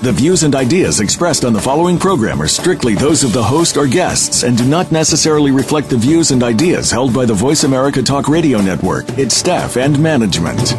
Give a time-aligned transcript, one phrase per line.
[0.00, 3.76] The views and ideas expressed on the following program are strictly those of the host
[3.76, 7.64] or guests and do not necessarily reflect the views and ideas held by the Voice
[7.64, 10.72] America Talk Radio Network, its staff, and management.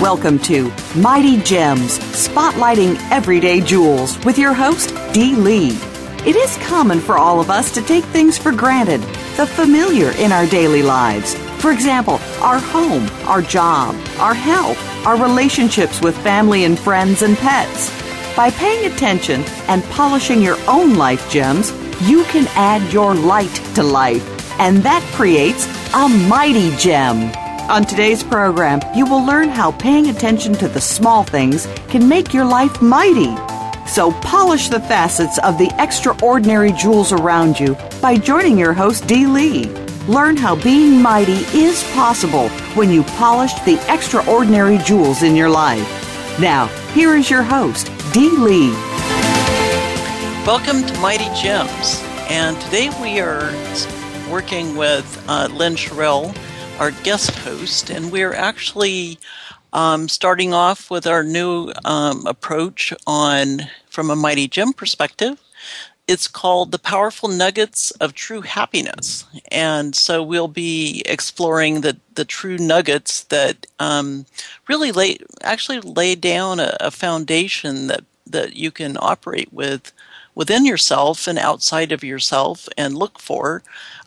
[0.00, 5.76] Welcome to Mighty Gems, spotlighting everyday jewels with your host, Dee Lee.
[6.24, 9.00] It is common for all of us to take things for granted,
[9.36, 11.34] the familiar in our daily lives.
[11.60, 17.36] For example, our home, our job, our health, our relationships with family and friends and
[17.36, 17.90] pets.
[18.36, 21.72] By paying attention and polishing your own life gems,
[22.02, 24.26] you can add your light to life,
[24.60, 27.32] and that creates a mighty gem.
[27.70, 32.34] On today's program, you will learn how paying attention to the small things can make
[32.34, 33.36] your life mighty.
[33.86, 39.28] So polish the facets of the extraordinary jewels around you by joining your host, Dee
[39.28, 39.66] Lee.
[40.08, 45.86] Learn how being mighty is possible when you polish the extraordinary jewels in your life.
[46.40, 48.72] Now, here is your host, Dee Lee.
[50.44, 52.02] Welcome to Mighty Gems.
[52.28, 53.52] And today we are
[54.28, 56.34] working with uh, Lynn Sherrill,
[56.80, 59.20] our guest host, and we're actually
[59.72, 65.40] um, starting off with our new um, approach on from a Mighty Gem perspective.
[66.08, 69.24] It's called The Powerful Nuggets of True Happiness.
[69.50, 74.26] And so we'll be exploring the, the true nuggets that um,
[74.68, 79.92] really lay, actually lay down a, a foundation that, that you can operate with
[80.34, 83.62] within yourself and outside of yourself and look for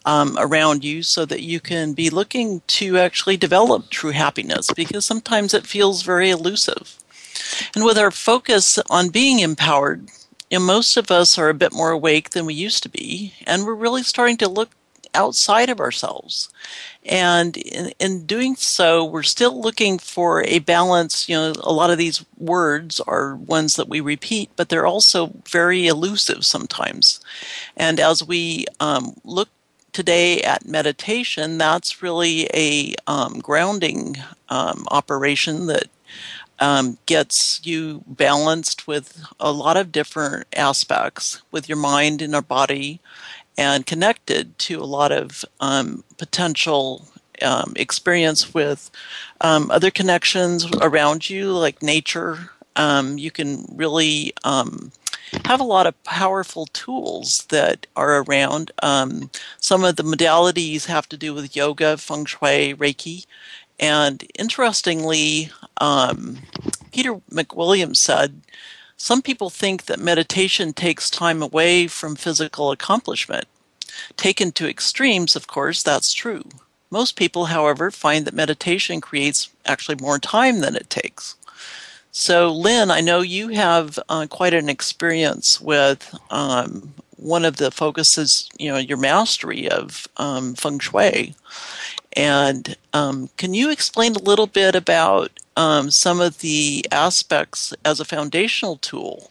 [0.06, 5.06] um, around you so that you can be looking to actually develop true happiness because
[5.06, 6.98] sometimes it feels very elusive.
[7.76, 10.10] And with our focus on being empowered,
[10.50, 13.34] you know, most of us are a bit more awake than we used to be,
[13.46, 14.70] and we're really starting to look
[15.16, 16.50] outside of ourselves.
[17.06, 21.30] And in, in, doing so, we're still looking for a balance.
[21.30, 25.32] You know, a lot of these words are ones that we repeat, but they're also
[25.48, 27.20] very elusive sometimes.
[27.78, 29.50] And as we um, look
[29.94, 34.18] today at meditation, that's really a um, grounding
[34.50, 35.86] um, operation that
[36.60, 42.42] um, gets you balanced with a lot of different aspects with your mind and your
[42.42, 43.00] body
[43.58, 47.08] and connected to a lot of um, potential
[47.42, 48.92] um, experience with
[49.42, 52.50] um, other connections around you, like nature.
[52.78, 54.34] you can really
[55.46, 58.72] have a lot of powerful tools that are around.
[58.82, 59.30] Um,
[59.60, 63.26] some of the modalities have to do with yoga, feng shui, reiki.
[63.80, 66.40] And interestingly, um,
[66.92, 68.42] Peter McWilliams said,
[68.98, 73.46] some people think that meditation takes time away from physical accomplishment.
[74.16, 76.44] Taken to extremes, of course, that's true.
[76.90, 81.36] Most people, however, find that meditation creates actually more time than it takes.
[82.12, 87.72] So, Lynn, I know you have uh, quite an experience with um, one of the
[87.72, 91.36] focuses, you know, your mastery of um, feng shui.
[92.16, 98.00] And um, can you explain a little bit about um, some of the aspects as
[98.00, 99.30] a foundational tool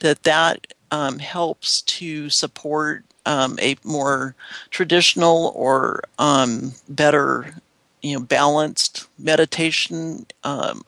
[0.00, 4.34] that that um, helps to support um, a more
[4.70, 6.02] traditional or
[6.88, 7.54] better,
[8.02, 10.26] you know, balanced meditation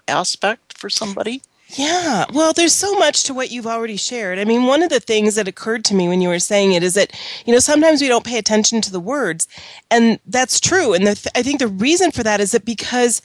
[0.06, 0.68] aspect?
[0.78, 1.42] for somebody?
[1.74, 4.38] Yeah, well, there's so much to what you've already shared.
[4.38, 6.82] I mean, one of the things that occurred to me when you were saying it
[6.82, 7.12] is that,
[7.44, 9.46] you know, sometimes we don't pay attention to the words.
[9.90, 10.94] And that's true.
[10.94, 13.20] And th- I think the reason for that is that because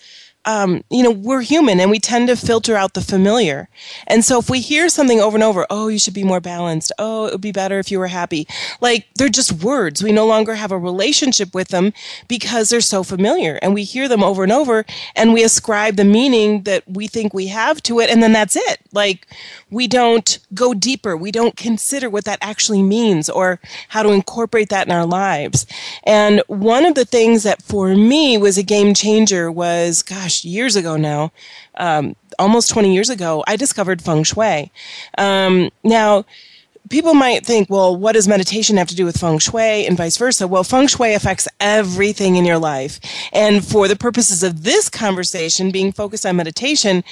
[0.45, 3.69] um, you know, we're human and we tend to filter out the familiar.
[4.07, 6.91] And so if we hear something over and over, oh, you should be more balanced.
[6.99, 8.47] Oh, it would be better if you were happy.
[8.81, 10.03] Like they're just words.
[10.03, 11.93] We no longer have a relationship with them
[12.27, 14.85] because they're so familiar and we hear them over and over
[15.15, 18.09] and we ascribe the meaning that we think we have to it.
[18.09, 18.79] And then that's it.
[18.91, 19.27] Like
[19.69, 21.15] we don't go deeper.
[21.15, 23.59] We don't consider what that actually means or
[23.89, 25.65] how to incorporate that in our lives.
[26.03, 30.45] And one of the things that for me was a game changer was, gosh, gosh,
[30.45, 31.31] years ago now,
[31.75, 34.71] um, almost 20 years ago, I discovered feng shui.
[35.17, 36.25] Um, now,
[36.89, 40.17] people might think, well, what does meditation have to do with feng shui and vice
[40.17, 40.47] versa?
[40.47, 42.99] Well, feng shui affects everything in your life.
[43.31, 47.03] And for the purposes of this conversation being focused on meditation,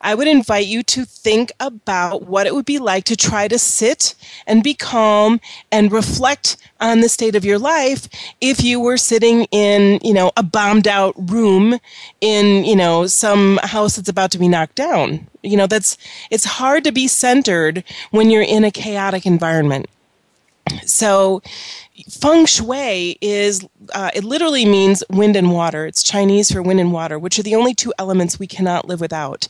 [0.00, 3.58] I would invite you to think about what it would be like to try to
[3.58, 4.14] sit
[4.46, 5.40] and be calm
[5.70, 8.08] and reflect on the state of your life
[8.40, 11.78] if you were sitting in, you know, a bombed out room
[12.20, 15.26] in, you know, some house that's about to be knocked down.
[15.42, 15.96] You know, that's
[16.30, 19.86] it's hard to be centered when you're in a chaotic environment.
[20.86, 21.42] So,
[22.08, 26.92] feng shui is uh, it literally means wind and water it's chinese for wind and
[26.92, 29.48] water which are the only two elements we cannot live without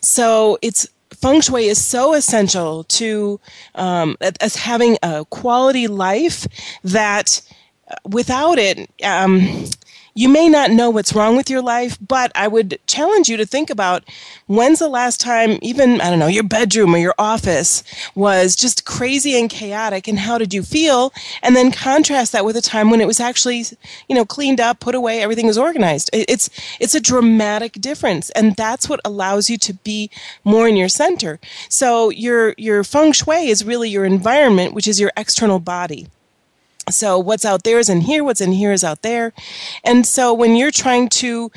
[0.00, 3.40] so it's feng shui is so essential to
[3.74, 6.46] um, as having a quality life
[6.84, 7.40] that
[8.04, 9.64] without it um,
[10.16, 13.44] you may not know what's wrong with your life, but I would challenge you to
[13.44, 14.02] think about
[14.46, 17.84] when's the last time, even, I don't know, your bedroom or your office
[18.14, 21.12] was just crazy and chaotic, and how did you feel?
[21.42, 23.66] And then contrast that with a time when it was actually,
[24.08, 26.08] you know, cleaned up, put away, everything was organized.
[26.14, 26.48] It's,
[26.80, 30.10] it's a dramatic difference, and that's what allows you to be
[30.44, 31.38] more in your center.
[31.68, 36.08] So your, your feng shui is really your environment, which is your external body.
[36.88, 39.32] So what's out there is in here, what's in here is out there.
[39.82, 41.50] And so when you're trying to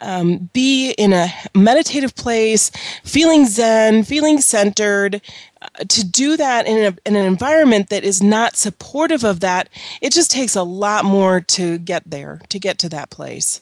[0.00, 2.70] um, be in a meditative place,
[3.04, 5.22] feeling zen, feeling centered,
[5.62, 9.68] uh, to do that in, a, in an environment that is not supportive of that,
[10.00, 13.60] it just takes a lot more to get there, to get to that place.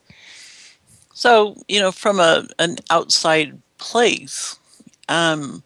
[1.13, 4.59] So, you know, from a, an outside place,
[5.11, 5.63] um,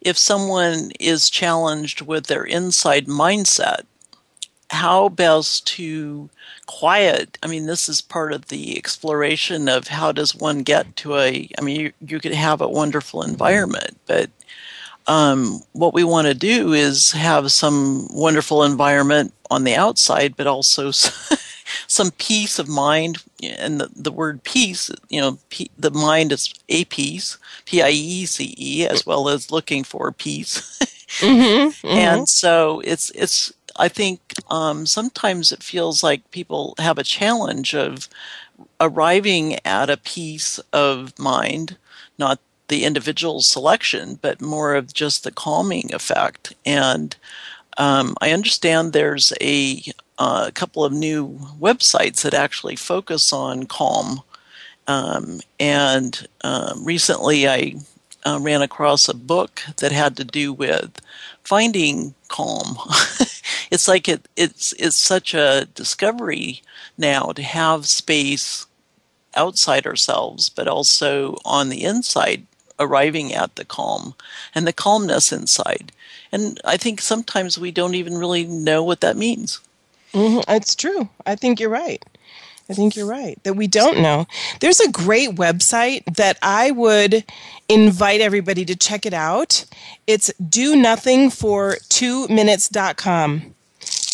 [0.00, 3.82] if someone is challenged with their inside mindset,
[4.70, 6.28] how best to
[6.66, 11.16] quiet i mean this is part of the exploration of how does one get to
[11.16, 14.30] a i mean you, you could have a wonderful environment but
[15.08, 20.48] um, what we want to do is have some wonderful environment on the outside but
[20.48, 20.90] also
[21.86, 26.52] some peace of mind and the, the word peace you know p- the mind is
[26.68, 30.78] a peace p-i-e-c-e as well as looking for peace
[31.20, 31.86] mm-hmm, mm-hmm.
[31.86, 37.74] and so it's it's I think um, sometimes it feels like people have a challenge
[37.74, 38.08] of
[38.80, 41.76] arriving at a peace of mind,
[42.18, 46.54] not the individual selection, but more of just the calming effect.
[46.64, 47.16] And
[47.78, 49.82] um, I understand there's a,
[50.18, 54.22] uh, couple of new websites that actually focus on calm.
[54.86, 57.74] Um, and uh, recently I
[58.26, 61.00] uh, ran across a book that had to do with
[61.44, 62.76] finding calm.
[63.70, 66.62] it's like it, it's it's such a discovery
[66.98, 68.66] now to have space
[69.34, 72.46] outside ourselves, but also on the inside,
[72.78, 74.14] arriving at the calm
[74.54, 75.92] and the calmness inside.
[76.32, 79.60] And I think sometimes we don't even really know what that means.
[80.12, 80.50] Mm-hmm.
[80.50, 81.08] It's true.
[81.26, 82.04] I think you're right.
[82.68, 84.26] I think you're right that we don't know.
[84.60, 87.24] There's a great website that I would
[87.68, 89.64] invite everybody to check it out.
[90.06, 93.54] It's do nothing for two minutes.com.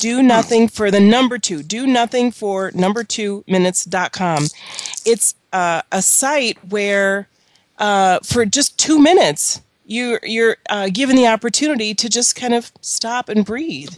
[0.00, 1.62] Do nothing for the number two.
[1.62, 4.46] Do nothing for number two minutes.com.
[5.06, 7.28] It's uh, a site where
[7.78, 12.72] uh, for just two minutes, you you're uh, given the opportunity to just kind of
[12.80, 13.90] stop and breathe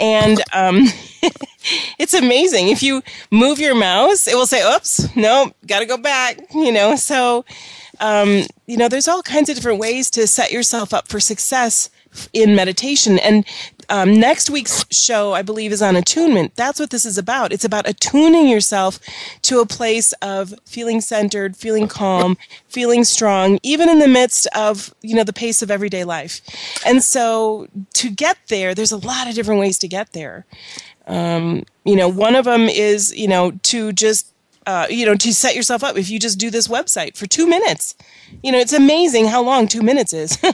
[0.00, 0.86] and um,
[1.98, 6.38] it's amazing if you move your mouse it will say oops no gotta go back
[6.54, 7.44] you know so
[8.00, 11.90] um, you know there's all kinds of different ways to set yourself up for success
[12.32, 13.18] in meditation.
[13.18, 13.44] And
[13.88, 16.54] um, next week's show, I believe, is on attunement.
[16.56, 17.52] That's what this is about.
[17.52, 18.98] It's about attuning yourself
[19.42, 22.36] to a place of feeling centered, feeling calm,
[22.68, 26.40] feeling strong, even in the midst of you know the pace of everyday life.
[26.86, 30.46] And so, to get there, there's a lot of different ways to get there.
[31.06, 34.32] Um, you know, one of them is you know to just
[34.66, 37.46] uh, you know, to set yourself up if you just do this website for two
[37.46, 37.94] minutes.
[38.42, 40.38] You know, it's amazing how long two minutes is.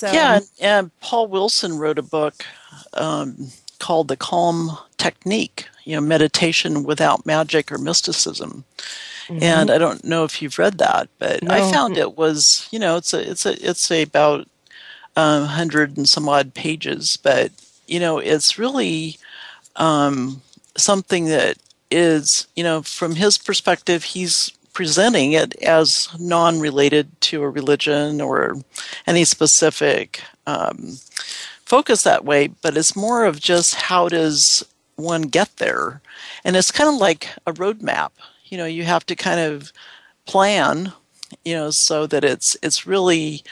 [0.00, 0.10] So.
[0.10, 2.46] Yeah, and Paul Wilson wrote a book
[2.94, 3.48] um,
[3.80, 8.64] called The Calm Technique, you know, meditation without magic or mysticism.
[9.28, 9.42] Mm-hmm.
[9.42, 11.54] And I don't know if you've read that, but no.
[11.54, 14.48] I found it was, you know, it's a, it's a, it's a about
[15.16, 17.52] um, hundred and some odd pages, but
[17.86, 19.18] you know, it's really
[19.76, 20.42] um,
[20.76, 21.56] something that
[21.90, 28.20] is, you know, from his perspective, he's presenting it as non related to a religion
[28.20, 28.56] or
[29.06, 30.96] any specific um,
[31.64, 34.64] focus that way, but it's more of just how does
[34.96, 36.00] one get there?
[36.44, 38.10] And it's kind of like a roadmap.
[38.46, 39.72] You know, you have to kind of
[40.26, 40.92] plan,
[41.44, 43.42] you know, so that it's it's really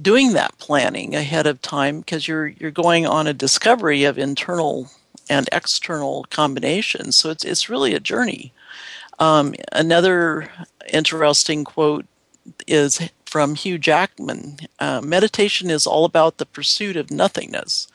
[0.00, 4.90] doing that planning ahead of time because you're you're going on a discovery of internal
[5.28, 7.16] and external combinations.
[7.16, 8.52] So it's it's really a journey.
[9.18, 10.50] Um, another
[10.92, 12.06] interesting quote
[12.66, 14.58] is from Hugh Jackman.
[14.78, 17.88] Uh, Meditation is all about the pursuit of nothingness.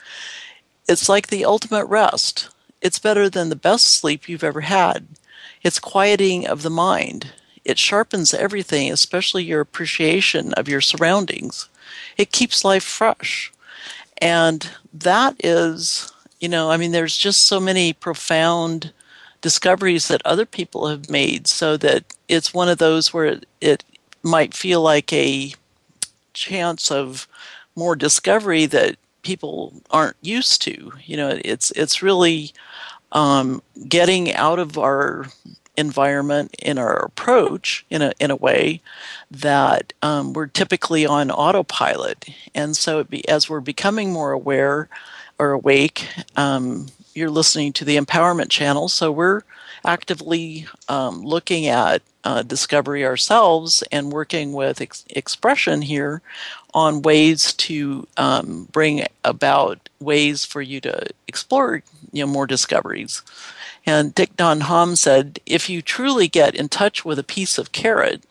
[0.87, 2.49] It's like the ultimate rest.
[2.81, 5.07] It's better than the best sleep you've ever had.
[5.63, 7.31] It's quieting of the mind.
[7.65, 11.69] It sharpens everything, especially your appreciation of your surroundings.
[12.17, 13.51] It keeps life fresh.
[14.17, 16.12] And that is,
[16.43, 18.91] you know, I mean, there's just so many profound
[19.39, 23.85] discoveries that other people have made so that it's one of those where it,
[24.25, 25.53] might feel like a
[26.33, 27.27] chance of
[27.75, 30.93] more discovery that people aren't used to.
[31.05, 32.53] You know, it's it's really
[33.11, 35.25] um, getting out of our
[35.75, 38.81] environment in our approach in a in a way
[39.29, 44.87] that um, we're typically on autopilot, and so be, as we're becoming more aware
[45.39, 48.89] or awake, um, you're listening to the empowerment channel.
[48.89, 49.41] So we're
[49.85, 56.21] actively um, looking at uh, discovery ourselves and working with ex- expression here
[56.73, 63.21] on ways to um, bring about ways for you to explore you know more discoveries.
[63.85, 67.73] And Thich Nhat Hanh said, if you truly get in touch with a piece of
[67.73, 68.23] carrot,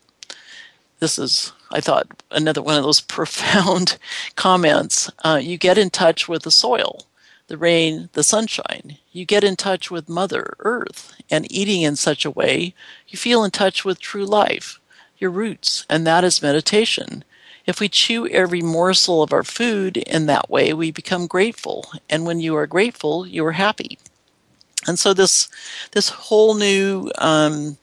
[1.00, 3.98] this is I thought another one of those profound
[4.36, 5.10] comments.
[5.24, 7.06] Uh, you get in touch with the soil
[7.52, 8.96] the rain, the sunshine.
[9.12, 12.74] You get in touch with Mother Earth, and eating in such a way,
[13.08, 14.80] you feel in touch with true life,
[15.18, 17.24] your roots, and that is meditation.
[17.66, 22.24] If we chew every morsel of our food in that way, we become grateful, and
[22.24, 23.98] when you are grateful, you are happy.
[24.86, 25.50] And so this
[25.92, 27.76] this whole new, um,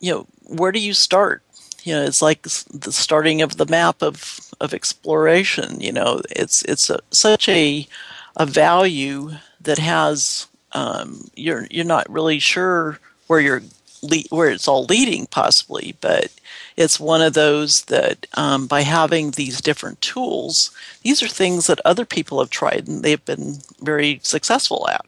[0.00, 1.42] you know, where do you start?
[1.88, 5.80] You know, it's like the starting of the map of of exploration.
[5.80, 7.88] You know, it's it's a, such a
[8.36, 9.30] a value
[9.62, 13.62] that has um, you're you're not really sure where you're
[14.02, 16.30] le- where it's all leading possibly, but
[16.76, 20.70] it's one of those that um, by having these different tools,
[21.04, 25.06] these are things that other people have tried and they've been very successful at.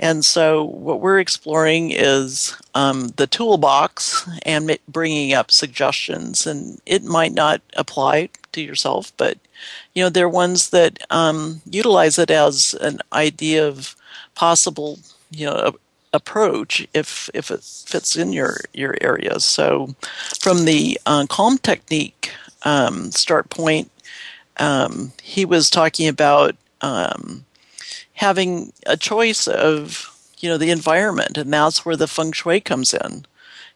[0.00, 6.46] And so, what we're exploring is um, the toolbox and bringing up suggestions.
[6.46, 9.36] And it might not apply to yourself, but
[9.94, 13.94] you know, they're ones that um, utilize it as an idea of
[14.34, 14.98] possible,
[15.30, 15.74] you know,
[16.14, 19.38] approach if if it fits in your your area.
[19.38, 19.94] So,
[20.40, 23.90] from the uh, calm technique um, start point,
[24.56, 27.44] um, he was talking about um,
[28.20, 32.94] having a choice of you know the environment, and that's where the feng shui comes
[32.94, 33.24] in.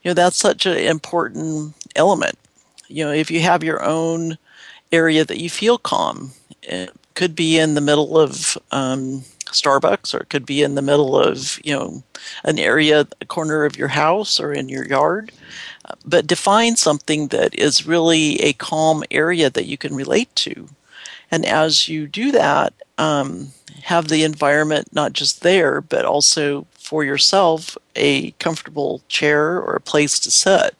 [0.03, 2.39] You know, that's such an important element.
[2.89, 4.39] You know, if you have your own
[4.95, 6.33] area that you feel calm.
[6.63, 10.83] It could be in the middle of um, Starbucks, or it could be in the
[10.83, 12.03] middle of you know
[12.45, 15.33] an area, a corner of your house, or in your yard.
[16.07, 20.69] But define something that is really a calm area that you can relate to.
[21.35, 23.49] And as you do that, um,
[23.83, 29.81] have the environment not just there, but also for yourself a comfortable chair or a
[29.81, 30.77] place to sit.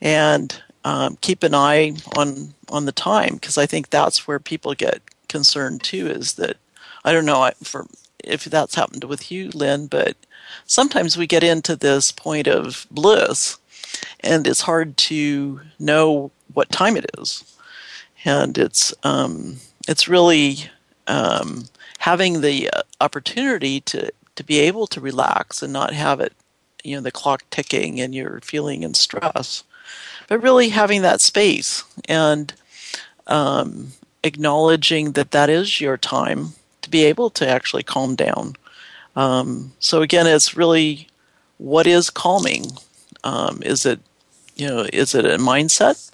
[0.00, 4.74] And um, keep an eye on on the time because I think that's where people
[4.74, 6.08] get concerned too.
[6.08, 6.56] Is that
[7.04, 7.86] I don't know for
[8.24, 10.16] if that's happened with you, Lynn, but
[10.66, 13.56] sometimes we get into this point of bliss,
[14.18, 17.44] and it's hard to know what time it is,
[18.24, 19.56] and it's um,
[19.88, 20.70] it's really
[21.06, 21.66] um,
[21.98, 26.32] having the uh, opportunity to to be able to relax and not have it,
[26.82, 29.64] you know, the clock ticking and you're feeling in stress
[30.30, 32.54] but really having that space and
[33.26, 33.88] um,
[34.22, 36.50] acknowledging that that is your time
[36.82, 38.54] to be able to actually calm down.
[39.16, 41.08] Um, so again, it's really
[41.58, 42.66] what is calming.
[43.24, 43.98] Um, is it,
[44.54, 46.12] you know, is it a mindset?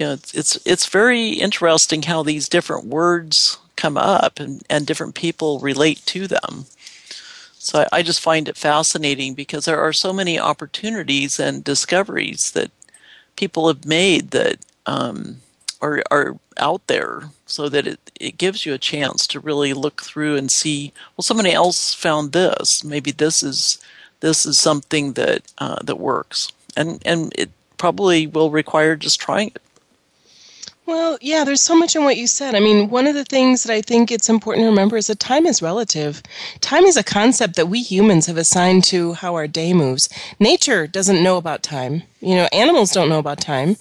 [0.00, 4.86] You know, it's, it's it's very interesting how these different words come up and, and
[4.86, 6.64] different people relate to them.
[7.58, 12.52] So I, I just find it fascinating because there are so many opportunities and discoveries
[12.52, 12.70] that
[13.36, 15.42] people have made that um,
[15.82, 20.00] are, are out there so that it, it gives you a chance to really look
[20.00, 22.82] through and see well somebody else found this.
[22.82, 23.78] Maybe this is
[24.20, 26.50] this is something that uh, that works.
[26.74, 29.60] And and it probably will require just trying it
[30.90, 32.54] well, yeah, there's so much in what you said.
[32.54, 35.20] I mean, one of the things that I think it's important to remember is that
[35.20, 36.22] time is relative.
[36.60, 40.08] Time is a concept that we humans have assigned to how our day moves.
[40.38, 42.02] Nature doesn't know about time.
[42.20, 43.76] You know, animals don't know about time.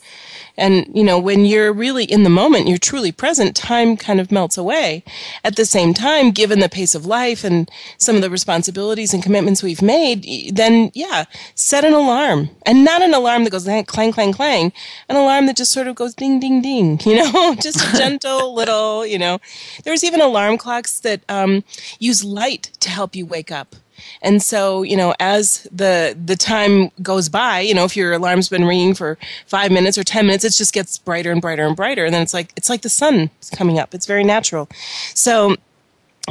[0.58, 4.32] And, you know, when you're really in the moment, you're truly present, time kind of
[4.32, 5.04] melts away.
[5.44, 9.24] At the same time, given the pace of life and some of the responsibilities and
[9.24, 11.26] commitments we've made, then yeah,
[11.56, 12.50] set an alarm.
[12.66, 14.74] And not an alarm that goes clang, clang, clang,
[15.08, 18.54] an alarm that just sort of goes ding, ding, ding, you know, just a gentle
[18.54, 19.40] little, you know.
[19.84, 21.64] There's even alarm clocks that um,
[22.00, 23.76] use light to help you wake up.
[24.22, 28.50] And so, you know, as the the time goes by, you know, if your alarm's
[28.50, 31.76] been ringing for five minutes or ten minutes, it just gets brighter and brighter and
[31.76, 33.94] brighter, and then it's like it's like the sun is coming up.
[33.94, 34.70] It's very natural.
[35.14, 35.56] So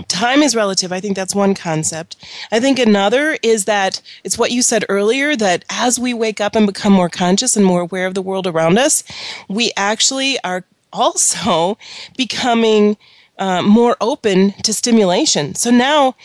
[0.07, 0.93] time is relative.
[0.93, 2.17] I think that's one concept.
[2.53, 6.55] I think another is that it's what you said earlier that as we wake up
[6.55, 9.03] and become more conscious and more aware of the world around us,
[9.49, 11.79] we actually are also
[12.17, 12.97] becoming
[13.39, 15.55] uh, more open to stimulation.
[15.55, 16.17] So now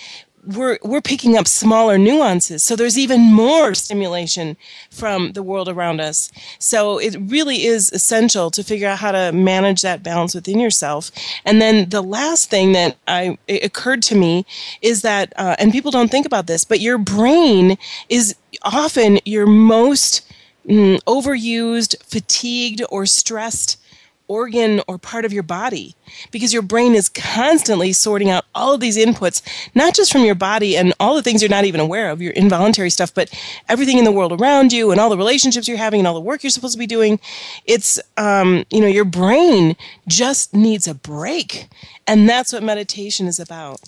[0.45, 2.63] we're we're picking up smaller nuances.
[2.63, 4.57] So there's even more stimulation
[4.91, 6.31] from the world around us.
[6.59, 11.11] So it really is essential to figure out how to manage that balance within yourself.
[11.45, 14.45] And then the last thing that i occurred to me
[14.81, 17.77] is that uh, and people don't think about this but your brain
[18.09, 20.21] is often your most
[20.67, 23.77] mm, overused fatigued or stressed
[24.27, 25.95] organ or part of your body
[26.31, 29.41] because your brain is constantly sorting out all of these inputs,
[29.75, 32.33] not just from your body and all the things you're not even aware of, your
[32.33, 33.29] involuntary stuff, but
[33.69, 36.19] everything in the world around you and all the relationships you're having and all the
[36.19, 37.19] work you're supposed to be doing.
[37.65, 39.75] It's, um, you know, your brain
[40.07, 41.67] just needs a break.
[42.07, 43.81] And that's what meditation is about.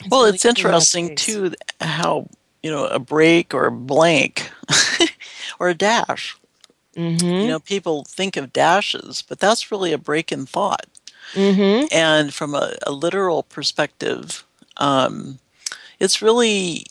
[0.00, 2.28] It's well, really it's interesting too how,
[2.62, 4.50] you know, a break or a blank
[5.58, 6.36] or a dash
[6.98, 7.26] Mm-hmm.
[7.26, 10.86] You know, people think of dashes, but that's really a break in thought.
[11.34, 11.86] Mm-hmm.
[11.92, 14.44] And from a, a literal perspective,
[14.78, 15.38] um,
[16.00, 16.86] it's really,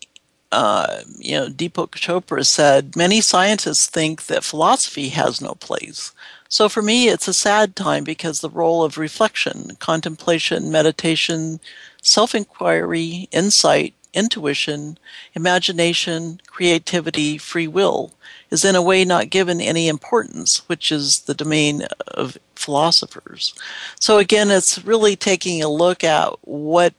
[0.51, 6.13] uh, you know, Deepak Chopra said many scientists think that philosophy has no place.
[6.49, 11.59] So for me, it's a sad time because the role of reflection, contemplation, meditation,
[12.01, 14.97] self inquiry, insight, intuition,
[15.35, 18.13] imagination, creativity, free will
[18.49, 23.53] is in a way not given any importance, which is the domain of philosophers.
[23.99, 26.93] So again, it's really taking a look at what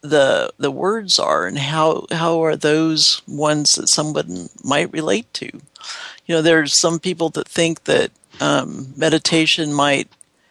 [0.00, 5.46] the the words are and how how are those ones that someone might relate to.
[6.26, 10.08] You know, there's some people that think that um, meditation might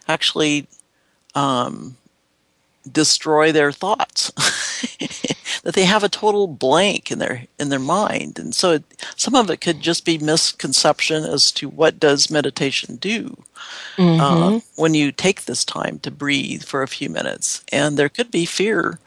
[0.08, 0.66] actually
[1.34, 1.96] um,
[2.90, 4.30] destroy their thoughts.
[5.64, 8.84] that they have a total blank in their in their mind, and so it,
[9.16, 13.36] some of it could just be misconception as to what does meditation do
[13.96, 14.20] mm-hmm.
[14.20, 18.30] uh, when you take this time to breathe for a few minutes, and there could
[18.30, 18.98] be fear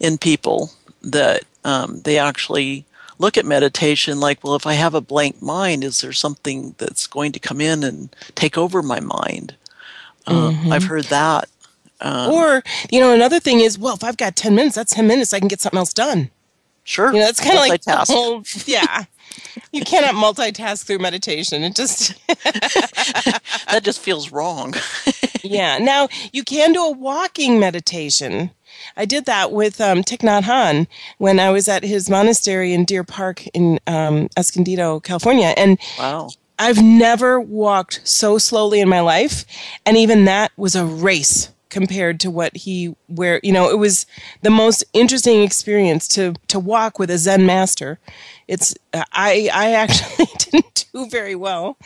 [0.00, 0.70] in people
[1.02, 2.86] that um, they actually
[3.18, 7.06] look at meditation like, well, if I have a blank mind, is there something that's
[7.06, 9.54] going to come in and take over my mind?
[10.26, 10.72] Uh, mm-hmm.
[10.72, 11.48] I've heard that
[12.00, 15.06] um, or, you know, another thing is, well, if I've got 10 minutes, that's 10
[15.06, 15.32] minutes.
[15.32, 16.30] I can get something else done.
[16.84, 17.12] Sure.
[17.12, 19.04] You know, it's kind of like, whole, yeah.
[19.72, 21.64] you cannot multitask through meditation.
[21.64, 24.74] It just that just feels wrong.
[25.42, 25.78] yeah.
[25.78, 28.50] Now you can do a walking meditation.
[28.96, 30.86] I did that with um, Thich Nhat Hanh
[31.18, 36.30] when I was at his monastery in Deer Park in um, Escondido, California, and wow.
[36.58, 39.44] I've never walked so slowly in my life,
[39.84, 44.06] and even that was a race compared to what he where you know it was
[44.42, 47.98] the most interesting experience to to walk with a zen master.
[48.48, 51.76] It's i i actually didn't do very well.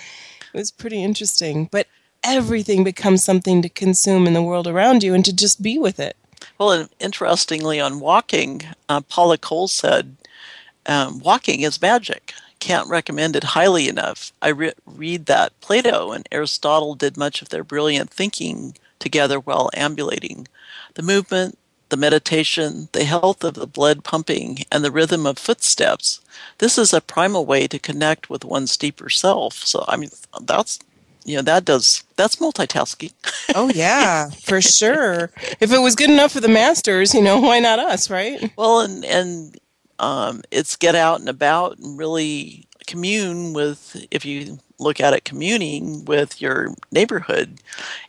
[0.52, 1.86] It was pretty interesting but
[2.22, 5.98] everything becomes something to consume in the world around you and to just be with
[5.98, 6.16] it.
[6.58, 10.16] Well and interestingly on walking uh, paula cole said
[10.86, 12.34] um, walking is magic.
[12.58, 14.32] Can't recommend it highly enough.
[14.42, 19.70] I re- read that Plato and Aristotle did much of their brilliant thinking together while
[19.74, 20.46] ambulating.
[20.94, 21.58] The movement,
[21.88, 26.20] the meditation, the health of the blood pumping, and the rhythm of footsteps.
[26.58, 29.54] This is a primal way to connect with one's deeper self.
[29.54, 30.10] So, I mean,
[30.40, 30.78] that's
[31.24, 33.12] you know that does that's multitasking
[33.54, 37.58] oh yeah for sure if it was good enough for the masters you know why
[37.58, 39.58] not us right well and and
[39.98, 45.24] um, it's get out and about and really commune with if you look at it
[45.24, 47.58] communing with your neighborhood.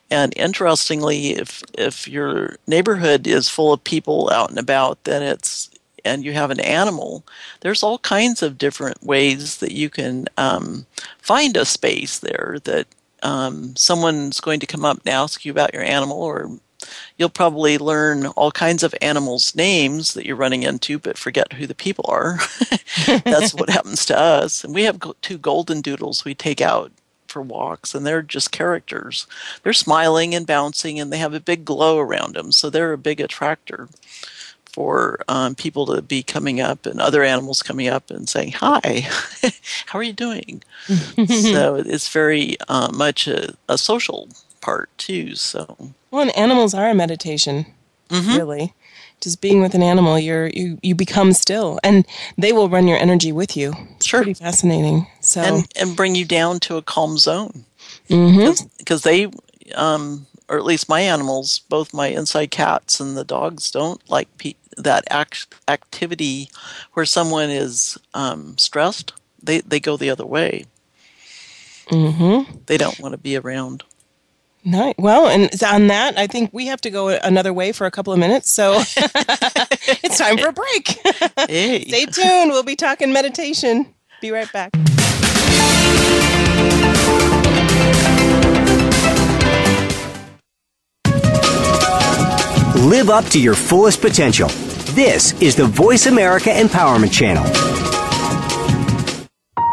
[0.09, 5.69] And interestingly, if if your neighborhood is full of people out and about, then it's
[6.03, 7.23] and you have an animal,
[7.61, 10.85] there's all kinds of different ways that you can um,
[11.21, 12.87] find a space there that
[13.23, 16.49] um, someone's going to come up and ask you about your animal, or
[17.17, 21.67] you'll probably learn all kinds of animals' names that you're running into, but forget who
[21.67, 22.39] the people are.
[23.23, 24.63] That's what happens to us.
[24.63, 26.91] And we have two golden doodles we take out
[27.27, 29.25] for walks, and they're just characters.
[29.63, 32.97] They're smiling and bouncing, and they have a big glow around them, so they're a
[32.97, 33.87] big attractor
[34.71, 39.07] for um, people to be coming up and other animals coming up and saying, Hi,
[39.87, 40.63] how are you doing?
[41.27, 44.29] so it's very uh, much a, a, social
[44.61, 45.35] part too.
[45.35, 47.65] So, well, and animals are a meditation,
[48.09, 48.37] mm-hmm.
[48.37, 48.73] really.
[49.19, 52.05] Just being with an animal, you're you you become still, and
[52.37, 53.73] they will run your energy with you.
[53.95, 54.21] It's sure.
[54.21, 55.07] pretty fascinating.
[55.19, 57.65] So and and bring you down to a calm zone
[58.07, 59.09] because mm-hmm.
[59.09, 59.31] they
[59.75, 64.27] um, or at least my animals, both my inside cats and the dogs, don't like
[64.37, 66.49] pe- that act- activity
[66.91, 70.65] where someone is um, stressed, they, they go the other way.
[71.87, 72.57] Mm-hmm.
[72.65, 73.83] They don't want to be around.
[74.63, 74.93] Nice.
[74.97, 78.13] Well, and on that, I think we have to go another way for a couple
[78.13, 78.49] of minutes.
[78.51, 80.99] So it's time for a break.
[81.49, 81.85] Hey.
[81.85, 82.51] Stay tuned.
[82.51, 83.93] We'll be talking meditation.
[84.21, 84.71] Be right back.
[92.77, 94.49] Live up to your fullest potential.
[94.93, 97.70] This is the Voice America Empowerment Channel.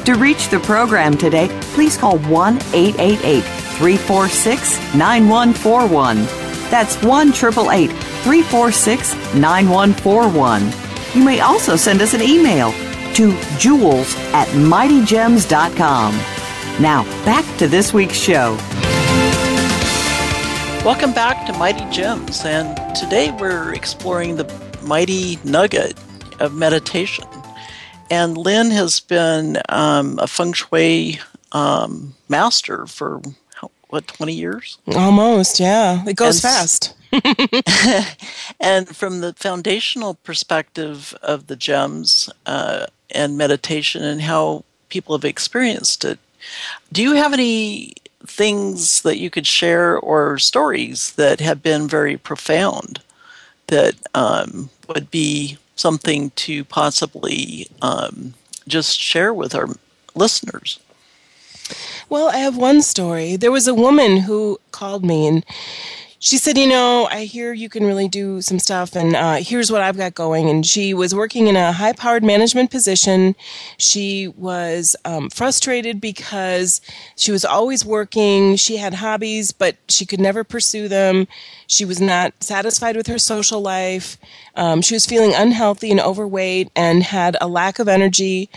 [0.05, 6.17] To reach the program today, please call 1 888 346 9141.
[6.69, 10.71] That's 1 888 346 9141.
[11.15, 12.71] You may also send us an email
[13.15, 16.13] to jewels at mightygems.com.
[16.79, 18.55] Now, back to this week's show.
[20.85, 25.97] Welcome back to Mighty Gems, and today we're exploring the mighty nugget
[26.39, 27.25] of meditation.
[28.09, 31.19] And Lynn has been um, a feng shui
[31.51, 33.21] um, master for
[33.89, 34.77] what, 20 years?
[34.87, 36.03] Almost, yeah.
[36.05, 36.95] It goes and, fast.
[38.59, 45.25] and from the foundational perspective of the gems uh, and meditation and how people have
[45.25, 46.19] experienced it,
[46.91, 47.93] do you have any
[48.25, 53.01] things that you could share or stories that have been very profound
[53.67, 58.33] that um, would be something to possibly um,
[58.67, 59.67] just share with our
[60.15, 60.79] listeners?
[62.09, 63.35] Well, I have one story.
[63.37, 65.45] There was a woman who called me and
[66.23, 69.71] she said, You know, I hear you can really do some stuff, and uh, here's
[69.71, 70.49] what I've got going.
[70.51, 73.35] And she was working in a high powered management position.
[73.77, 76.79] She was um, frustrated because
[77.15, 78.55] she was always working.
[78.55, 81.27] She had hobbies, but she could never pursue them.
[81.65, 84.19] She was not satisfied with her social life.
[84.55, 88.51] Um, she was feeling unhealthy and overweight and had a lack of energy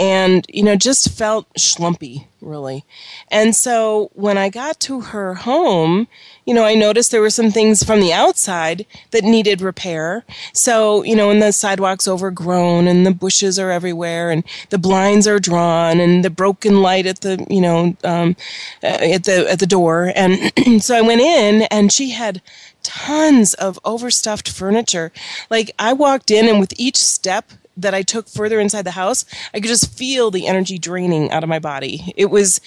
[0.00, 2.86] and, you know, just felt schlumpy, really.
[3.30, 6.08] And so when I got to her home,
[6.46, 10.24] you know, I noticed there were some things from the outside that needed repair.
[10.54, 15.28] So, you know, and the sidewalk's overgrown and the bushes are everywhere and the blinds
[15.28, 18.36] are drawn and the broken light at the, you know, um,
[18.82, 20.14] uh, at the, at the door.
[20.16, 22.40] And so I went in and she had
[22.82, 25.12] tons of overstuffed furniture.
[25.50, 29.24] Like I walked in and with each step that I took further inside the house,
[29.54, 32.12] I could just feel the energy draining out of my body.
[32.16, 32.60] It was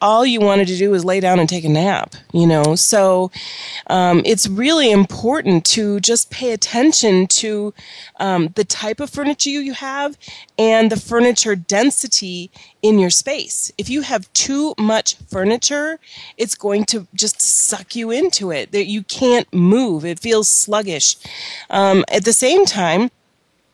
[0.00, 2.74] all you wanted to do was lay down and take a nap, you know.
[2.74, 3.30] So
[3.88, 7.74] um, it's really important to just pay attention to
[8.18, 10.16] um, the type of furniture you have
[10.58, 12.50] and the furniture density
[12.82, 13.70] in your space.
[13.76, 15.98] If you have too much furniture,
[16.36, 18.72] it's going to just suck you into it.
[18.72, 20.04] That you can't move.
[20.04, 21.16] It feels sluggish.
[21.68, 23.10] Um, at the same time,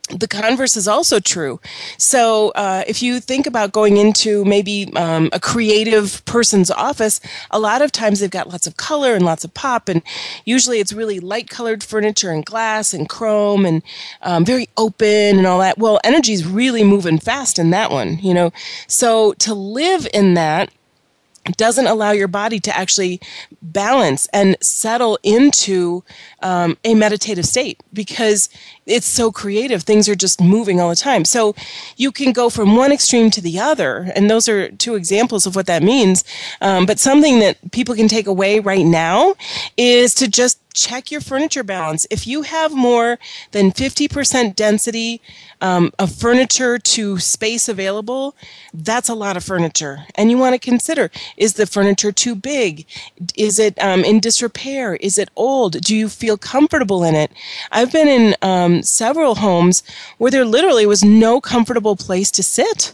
[0.09, 1.61] the converse is also true.
[1.99, 7.59] So, uh, if you think about going into maybe um, a creative person's office, a
[7.59, 10.03] lot of times they've got lots of color and lots of pop, and
[10.45, 13.83] usually it's really light colored furniture and glass and chrome and
[14.23, 15.79] um, very open and all that.
[15.79, 18.53] Well, energy's really moving fast in that one, you know.
[18.87, 20.71] So, to live in that,
[21.53, 23.21] doesn't allow your body to actually
[23.63, 26.03] balance and settle into
[26.43, 28.49] um, a meditative state because
[28.87, 29.83] it's so creative.
[29.83, 31.25] Things are just moving all the time.
[31.25, 31.55] So
[31.97, 34.11] you can go from one extreme to the other.
[34.15, 36.25] And those are two examples of what that means.
[36.61, 39.35] Um, but something that people can take away right now
[39.77, 42.07] is to just check your furniture balance.
[42.11, 43.19] If you have more
[43.51, 45.21] than 50% density
[45.61, 48.37] um, of furniture to space available,
[48.73, 50.05] that's a lot of furniture.
[50.15, 52.87] And you want to consider is the furniture too big?
[53.35, 54.97] Is it um, in disrepair?
[54.97, 55.81] Is it old?
[55.81, 57.33] Do you feel comfortable in it?
[57.73, 59.83] I've been in um, several homes
[60.19, 62.93] where there literally was no comfortable place to sit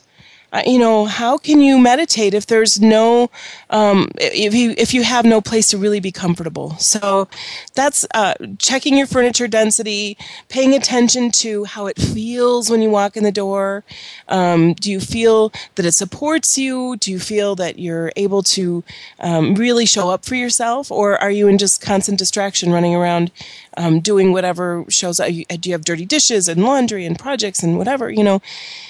[0.66, 3.30] you know, how can you meditate if there's no,
[3.70, 6.76] um, if you if you have no place to really be comfortable?
[6.78, 7.28] So
[7.74, 13.16] that's uh, checking your furniture density, paying attention to how it feels when you walk
[13.16, 13.84] in the door.
[14.28, 16.96] Um, do you feel that it supports you?
[16.98, 18.84] Do you feel that you're able to
[19.20, 23.30] um, really show up for yourself, or are you in just constant distraction, running around
[23.76, 25.30] um, doing whatever shows up.
[25.30, 28.10] You, do you have dirty dishes and laundry and projects and whatever?
[28.10, 28.42] You know,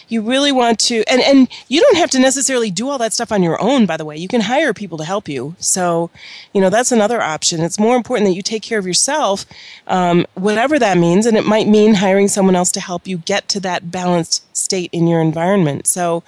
[0.08, 3.32] you really want to, and, and you don't have to necessarily do all that stuff
[3.32, 4.16] on your own, by the way.
[4.16, 5.56] You can hire people to help you.
[5.58, 6.10] So,
[6.52, 7.60] you know, that's another option.
[7.60, 9.46] It's more important that you take care of yourself,
[9.86, 11.24] um, whatever that means.
[11.24, 14.90] And it might mean hiring someone else to help you get to that balanced state
[14.92, 15.86] in your environment.
[15.86, 16.22] So,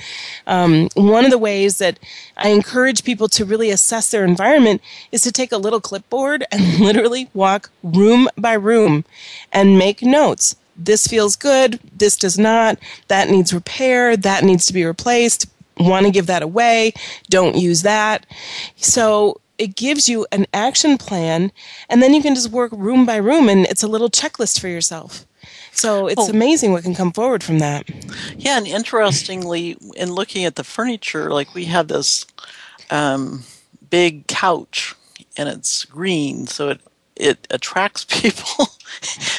[0.47, 1.99] um, one of the ways that
[2.37, 6.79] I encourage people to really assess their environment is to take a little clipboard and
[6.81, 9.05] literally walk room by room
[9.53, 10.57] and make notes.
[10.77, 11.79] This feels good.
[11.97, 12.79] This does not.
[13.09, 14.17] That needs repair.
[14.17, 15.47] That needs to be replaced.
[15.77, 16.93] Want to give that away.
[17.31, 18.27] Don't use that.
[18.77, 21.53] So, it gives you an action plan
[21.89, 24.67] and then you can just work room by room and it's a little checklist for
[24.67, 25.27] yourself.
[25.73, 26.31] So it's oh.
[26.31, 27.89] amazing what can come forward from that.
[28.37, 32.27] Yeah, and interestingly, in looking at the furniture, like we have this
[32.91, 33.43] um,
[33.91, 34.95] big couch,
[35.37, 36.81] and it's green, so it
[37.17, 38.67] it attracts people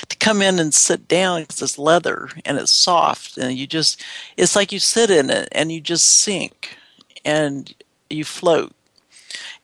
[0.08, 4.04] to come in and sit down because it's leather and it's soft, and you just
[4.38, 6.78] it's like you sit in it and you just sink
[7.24, 7.74] and
[8.10, 8.72] you float.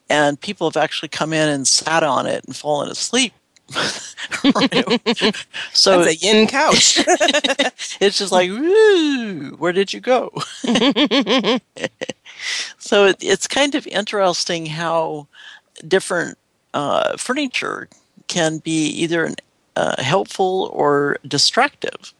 [0.09, 3.33] And people have actually come in and sat on it and fallen asleep
[3.71, 4.51] so
[6.03, 6.99] That's a yin couch.
[7.99, 8.49] it's just like,
[9.59, 10.31] where did you go?
[12.77, 15.27] so it, it's kind of interesting how
[15.87, 16.37] different
[16.73, 17.89] uh, furniture
[18.27, 19.33] can be either
[19.75, 22.13] uh, helpful or destructive.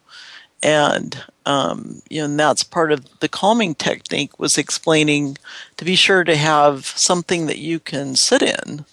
[0.63, 5.37] And um, you know, and that's part of the calming technique was explaining
[5.77, 8.85] to be sure to have something that you can sit in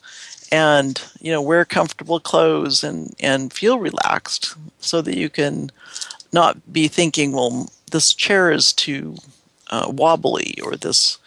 [0.50, 5.70] and you know wear comfortable clothes and and feel relaxed so that you can
[6.32, 9.16] not be thinking well this chair is too
[9.70, 11.18] uh, wobbly or this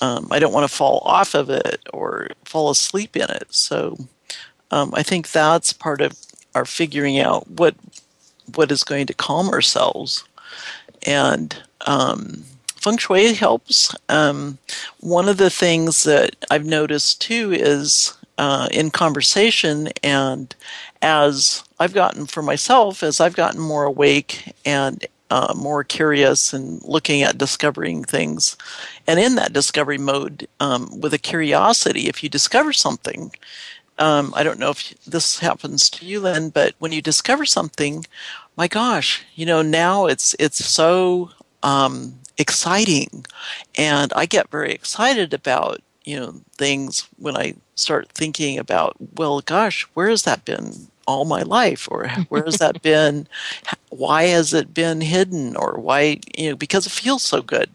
[0.00, 3.46] um, i don't want to fall off of it or fall asleep in it.
[3.50, 3.96] So
[4.70, 6.18] um, i think that's part of
[6.54, 7.74] our figuring out what
[8.54, 10.24] what is going to calm ourselves.
[11.06, 11.54] And
[11.86, 12.44] um,
[12.76, 13.94] feng shui helps.
[14.08, 14.58] Um,
[15.00, 20.54] one of the things that i've noticed too is uh, in conversation and
[21.02, 26.82] as I've gotten for myself, as I've gotten more awake and uh, more curious and
[26.82, 28.56] looking at discovering things,
[29.06, 33.32] and in that discovery mode, um, with a curiosity, if you discover something,
[33.98, 38.06] um, I don't know if this happens to you, Lynn, but when you discover something,
[38.56, 41.30] my gosh, you know, now it's it's so
[41.62, 43.26] um, exciting,
[43.76, 49.40] and I get very excited about you know things when I start thinking about well
[49.40, 51.88] gosh where has that been all my life?
[51.90, 53.26] Or where has that been?
[53.88, 55.56] Why has it been hidden?
[55.56, 57.70] Or why you know because it feels so good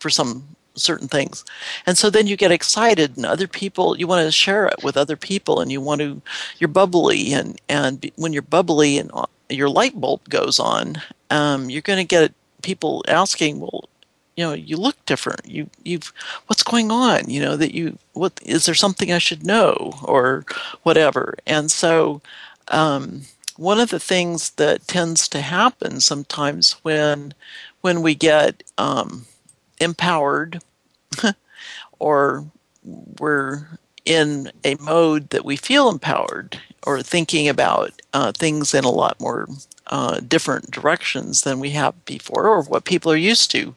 [0.00, 1.44] for some certain things.
[1.86, 4.96] And so then you get excited and other people you want to share it with
[4.96, 6.22] other people and you want to
[6.58, 10.96] you're bubbly and and when you're bubbly and uh, your light bulb goes on
[11.30, 13.88] um, you're going to get people asking, well,
[14.38, 15.44] you know, you look different.
[15.48, 16.12] You you've
[16.46, 17.28] what's going on?
[17.28, 20.44] You know that you what is there something I should know or
[20.84, 21.34] whatever?
[21.46, 22.22] And so.
[22.70, 23.22] Um,
[23.56, 27.34] one of the things that tends to happen sometimes when
[27.80, 29.24] when we get um,
[29.80, 30.60] empowered
[31.98, 32.44] or
[33.18, 33.66] we're
[34.04, 39.18] in a mode that we feel empowered or thinking about uh, things in a lot
[39.18, 39.48] more
[39.88, 43.74] uh, different directions than we have before or what people are used to.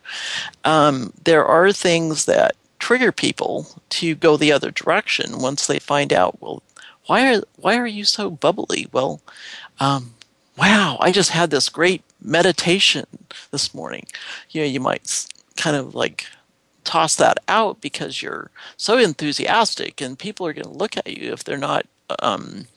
[0.65, 6.11] Um, there are things that trigger people to go the other direction once they find
[6.11, 6.63] out, well,
[7.05, 8.87] why are why are you so bubbly?
[8.91, 9.21] Well,
[9.79, 10.13] um,
[10.57, 13.05] wow, I just had this great meditation
[13.51, 14.05] this morning.
[14.51, 16.25] You know, you might kind of like
[16.83, 21.31] toss that out because you're so enthusiastic, and people are going to look at you
[21.33, 21.85] if they're not,
[22.19, 22.67] um,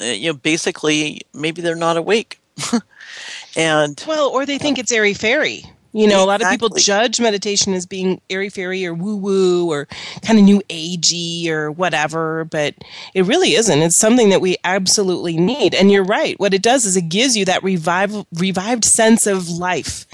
[0.00, 2.38] you know, basically maybe they're not awake.
[3.56, 5.64] and well, or they think it's airy fairy.
[5.94, 6.22] You know, exactly.
[6.22, 9.86] a lot of people judge meditation as being airy fairy or woo woo or
[10.22, 12.74] kind of new agey or whatever, but
[13.12, 13.82] it really isn't.
[13.82, 15.74] It's something that we absolutely need.
[15.74, 16.40] And you're right.
[16.40, 20.06] What it does is it gives you that revive, revived sense of life.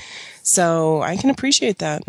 [0.43, 2.03] So I can appreciate that.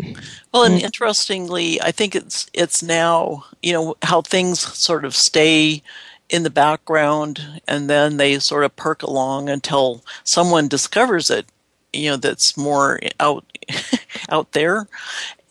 [0.52, 0.82] Well, and mm.
[0.82, 5.82] interestingly, I think it's it's now you know how things sort of stay
[6.30, 11.46] in the background and then they sort of perk along until someone discovers it
[11.92, 13.44] you know that's more out
[14.28, 14.86] out there.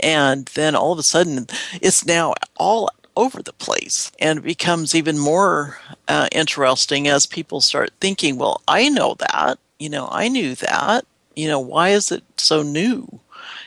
[0.02, 1.48] And then all of a sudden
[1.82, 7.90] it's now all over the place and becomes even more uh, interesting as people start
[8.00, 11.06] thinking well i know that you know i knew that
[11.40, 13.22] you know why is it so new?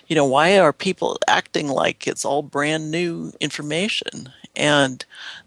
[0.06, 4.28] You know why are people acting like it's all brand new information?
[4.54, 5.02] And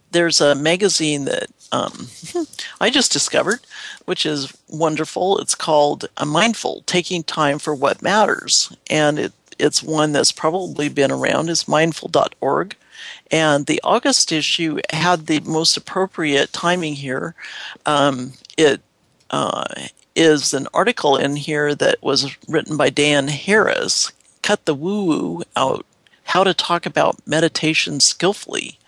[0.10, 2.08] there's a magazine that um,
[2.82, 3.60] I just discovered,
[4.06, 5.40] which is wonderful.
[5.40, 10.90] It's called a Mindful: Taking Time for What Matters, and it, it's one that's probably
[10.90, 11.50] been around.
[11.50, 12.76] is mindful.org,
[13.32, 17.36] and the August issue had the most appropriate timing here.
[17.86, 18.82] Um, it
[19.32, 19.66] uh,
[20.16, 24.12] is an article in here that was written by Dan Harris.
[24.42, 25.86] Cut the woo woo out.
[26.24, 28.80] How to talk about meditation skillfully.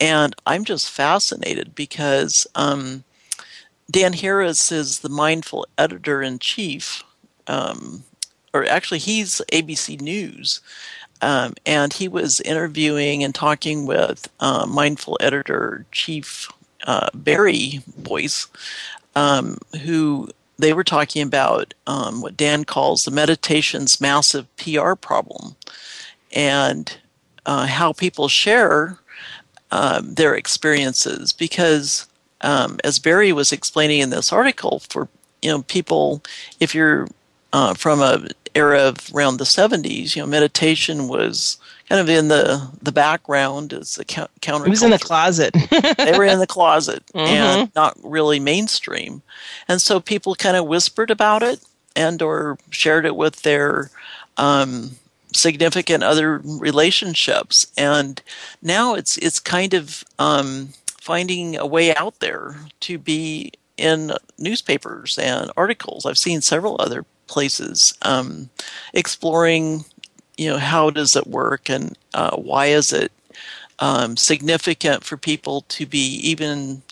[0.00, 3.04] And I'm just fascinated because um,
[3.90, 7.02] Dan Harris is the mindful editor in chief,
[7.46, 8.04] um,
[8.54, 10.60] or actually, he's ABC News.
[11.20, 16.48] Um, and he was interviewing and talking with uh, mindful editor chief
[16.86, 18.46] uh, Barry Boyce,
[19.16, 25.56] um, who they were talking about um, what Dan calls the meditation's massive PR problem
[26.32, 26.98] and
[27.46, 28.98] uh, how people share
[29.70, 31.32] um, their experiences.
[31.32, 32.06] Because
[32.40, 35.08] um, as barry was explaining in this article for
[35.42, 36.22] you know people
[36.60, 37.08] if you're
[37.52, 42.28] uh, from a era of around the 70s you know meditation was kind of in
[42.28, 45.54] the the background as a counter it was in the closet.
[45.98, 47.26] They were in the closet mm-hmm.
[47.26, 49.22] and not really mainstream.
[49.68, 51.60] And so people kind of whispered about it
[51.96, 53.90] and or shared it with their
[54.36, 54.92] um,
[55.32, 57.66] significant other relationships.
[57.76, 58.20] And
[58.62, 65.18] now it's it's kind of um, finding a way out there to be in newspapers
[65.18, 66.04] and articles.
[66.04, 68.48] I've seen several other places um,
[68.94, 69.84] exploring
[70.36, 73.12] you know how does it work and uh, why is it
[73.80, 76.82] um, significant for people to be even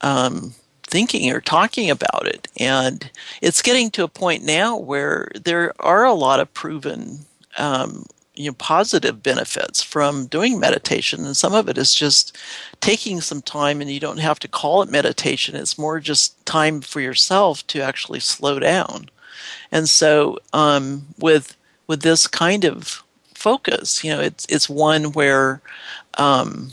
[0.00, 0.54] um,
[0.86, 2.48] thinking or talking about it.
[2.58, 3.10] And
[3.42, 7.20] it's getting to a point now where there are a lot of proven
[7.58, 12.36] um, you know positive benefits from doing meditation and some of it is just
[12.80, 15.56] taking some time and you don't have to call it meditation.
[15.56, 19.08] It's more just time for yourself to actually slow down.
[19.72, 23.02] And so um, with with this kind of
[23.34, 25.60] focus you know it's it's one where
[26.18, 26.72] um,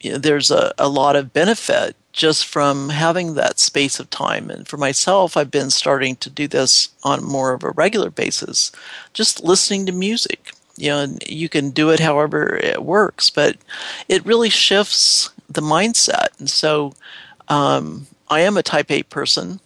[0.00, 4.50] you know, there's a, a lot of benefit just from having that space of time.
[4.50, 8.70] And for myself, I've been starting to do this on more of a regular basis,
[9.12, 10.52] just listening to music.
[10.76, 13.56] You know, and you can do it however it works, but
[14.08, 16.28] it really shifts the mindset.
[16.38, 16.94] And so,
[17.48, 19.60] um, I am a Type A person,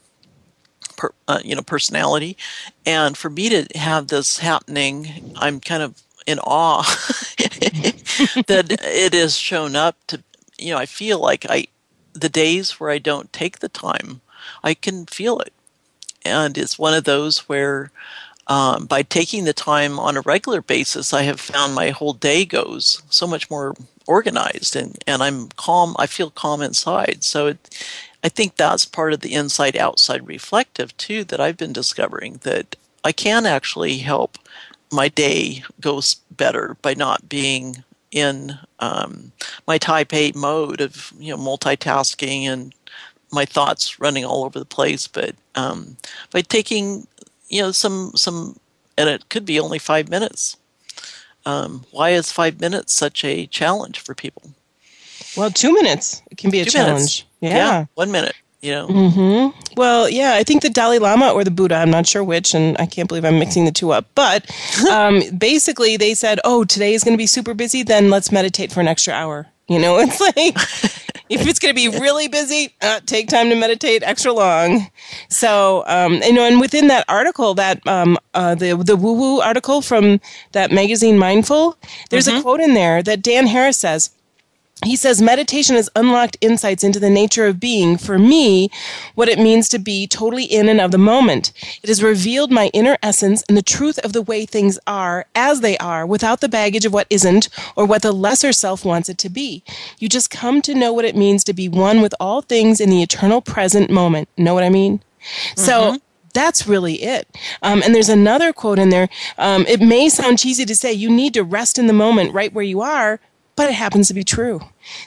[0.97, 2.37] per, uh, you know, personality,
[2.85, 6.83] and for me to have this happening, I'm kind of in awe
[7.39, 10.23] that it has shown up to.
[10.59, 11.69] You know, I feel like I
[12.21, 14.21] the days where I don't take the time,
[14.63, 15.53] I can feel it.
[16.25, 17.91] And it's one of those where
[18.49, 22.45] um, by taking the time on a regular basis, I have found my whole day
[22.45, 23.75] goes so much more
[24.07, 25.97] organized and, and I'm calm.
[25.99, 27.25] I feel calm inside.
[27.25, 27.87] So it,
[28.23, 32.77] I think that's part of the inside outside reflective too that I've been discovering that
[33.03, 34.39] I can actually help
[34.93, 36.01] my day go
[36.31, 39.33] better by not being in um,
[39.67, 42.75] my type A mode of you know multitasking and
[43.33, 45.07] my thoughts running all over the place.
[45.09, 45.97] But um,
[46.33, 47.07] by taking
[47.49, 48.59] you know some some
[48.99, 50.57] and it could be only five minutes.
[51.47, 54.51] Um, why is five minutes such a challenge for people?
[55.37, 57.21] Well, two minutes it can be a Two challenge.
[57.21, 57.25] minutes.
[57.41, 57.87] Yeah.
[57.95, 58.35] one minute.
[58.67, 59.75] You know, Mm-hmm.
[59.77, 62.77] Well, yeah, I think the Dalai Lama or the Buddha, I'm not sure which, and
[62.81, 64.07] I can't believe I'm mixing the two up.
[64.17, 64.51] But
[64.91, 68.73] um, basically, they said, oh, today is going to be super busy, then let's meditate
[68.73, 69.47] for an extra hour.
[69.69, 70.57] You know, it's like
[71.29, 74.89] if it's going to be really busy, uh, take time to meditate extra long.
[75.29, 79.41] So, um, you know, and within that article, that um, uh, the the woo woo
[79.41, 80.21] article from
[80.53, 81.77] that magazine Mindful,
[82.11, 84.11] there's a quote in there that Dan Harris says.
[84.85, 88.71] He says meditation has unlocked insights into the nature of being, for me,
[89.15, 91.53] what it means to be totally in and of the moment.
[91.83, 95.63] It has revealed my inner essence and the truth of the way things are as
[95.63, 99.17] they are without the baggage of what isn't or what the lesser self wants it
[99.19, 99.65] to be.
[99.99, 102.91] You just come to know what it means to be one with all things in
[102.91, 104.29] the eternal present moment.
[104.37, 105.03] Know what I mean?
[105.57, 105.97] So
[106.35, 107.27] that's really it.
[107.63, 109.09] Um, and there's another quote in there.
[109.39, 112.53] Um, it may sound cheesy to say you need to rest in the moment right
[112.53, 113.21] where you are,
[113.57, 114.61] but it happens to be true.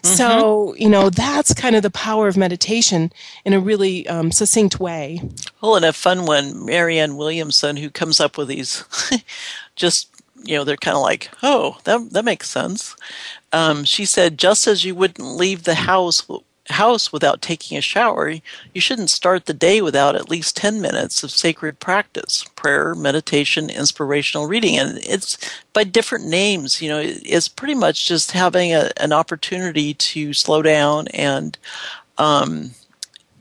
[0.04, 3.14] So, you know, that's kind of the power of meditation
[3.46, 5.22] in a really um, succinct way.
[5.62, 8.84] Well, and a fun one, Marianne Williamson, who comes up with these
[9.76, 10.10] just,
[10.44, 12.96] you know, they're kind of like, oh, that, that makes sense.
[13.54, 16.28] Um, she said, just as you wouldn't leave the house
[16.70, 18.36] house without taking a shower,
[18.74, 23.70] you shouldn't start the day without at least 10 minutes of sacred practice, prayer, meditation,
[23.70, 24.78] inspirational reading.
[24.78, 25.38] And it's
[25.74, 30.62] by different names, you know, it's pretty much just having a, an opportunity to slow
[30.62, 31.58] down and
[32.18, 32.72] um,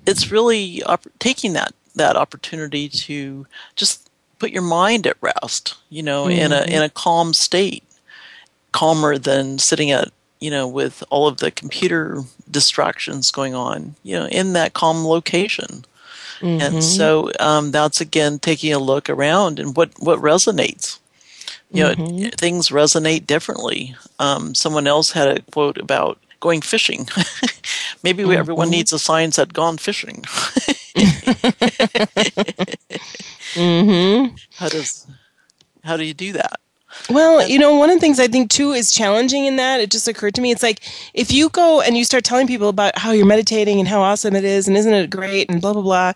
[0.06, 4.08] it's really op- taking that that opportunity to just
[4.38, 7.84] put your mind at rest, you know, in a in a calm state,
[8.72, 10.10] calmer than sitting at
[10.40, 15.04] you know with all of the computer distractions going on, you know, in that calm
[15.06, 15.84] location.
[16.40, 20.98] And so um, that's again taking a look around and what what resonates.
[21.70, 21.94] You know,
[22.38, 23.94] things resonate differently.
[24.18, 27.08] Um, someone else had a quote about going fishing.
[28.02, 30.24] Maybe we, everyone needs a sign that "Gone fishing."
[34.56, 35.06] How does
[35.84, 36.60] how do you do that?
[37.10, 39.80] Well, you know, one of the things I think too is challenging in that.
[39.80, 40.50] It just occurred to me.
[40.50, 40.80] It's like
[41.14, 44.34] if you go and you start telling people about how you're meditating and how awesome
[44.34, 46.12] it is and isn't it great and blah blah blah,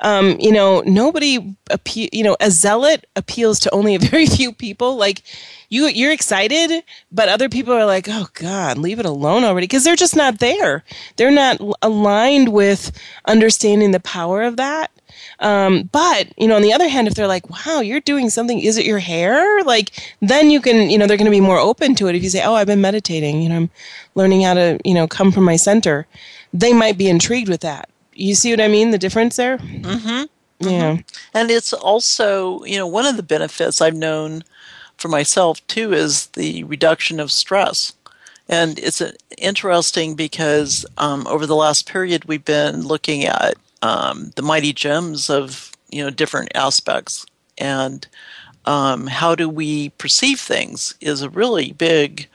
[0.00, 4.52] um, you know, nobody appe- you know, a zealot appeals to only a very few
[4.52, 4.96] people.
[4.96, 5.22] Like
[5.68, 9.84] you, you're excited, but other people are like, oh God, leave it alone already, because
[9.84, 10.84] they're just not there.
[11.16, 12.92] They're not aligned with
[13.26, 14.90] understanding the power of that.
[15.40, 18.58] Um, but you know, on the other hand, if they're like, "Wow, you're doing something,"
[18.60, 19.62] is it your hair?
[19.64, 22.14] Like, then you can, you know, they're going to be more open to it.
[22.14, 23.70] If you say, "Oh, I've been meditating," you know, I'm
[24.14, 26.06] learning how to, you know, come from my center,
[26.52, 27.88] they might be intrigued with that.
[28.14, 28.90] You see what I mean?
[28.90, 29.58] The difference there.
[29.58, 30.24] Mm-hmm.
[30.60, 30.98] Yeah.
[31.34, 34.42] And it's also, you know, one of the benefits I've known
[34.96, 37.92] for myself too is the reduction of stress.
[38.48, 44.32] And it's uh, interesting because um, over the last period, we've been looking at um,
[44.36, 47.26] the mighty gems of, you know, different aspects.
[47.58, 48.06] And
[48.64, 52.28] um, how do we perceive things is a really big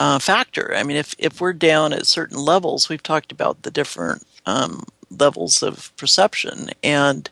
[0.00, 0.74] uh, factor.
[0.74, 4.84] I mean, if, if we're down at certain levels, we've talked about the different um,
[5.10, 6.70] levels of perception.
[6.82, 7.28] And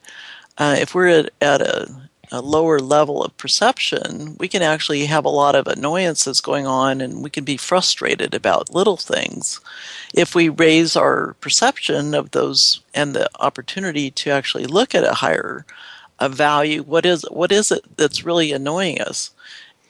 [0.58, 1.90] uh, if we're at, at a,
[2.32, 7.00] a lower level of perception, we can actually have a lot of annoyances going on
[7.00, 9.60] and we can be frustrated about little things.
[10.14, 15.14] If we raise our perception of those and the opportunity to actually look at a
[15.14, 15.66] higher
[16.18, 19.30] a value, what is what is it that's really annoying us?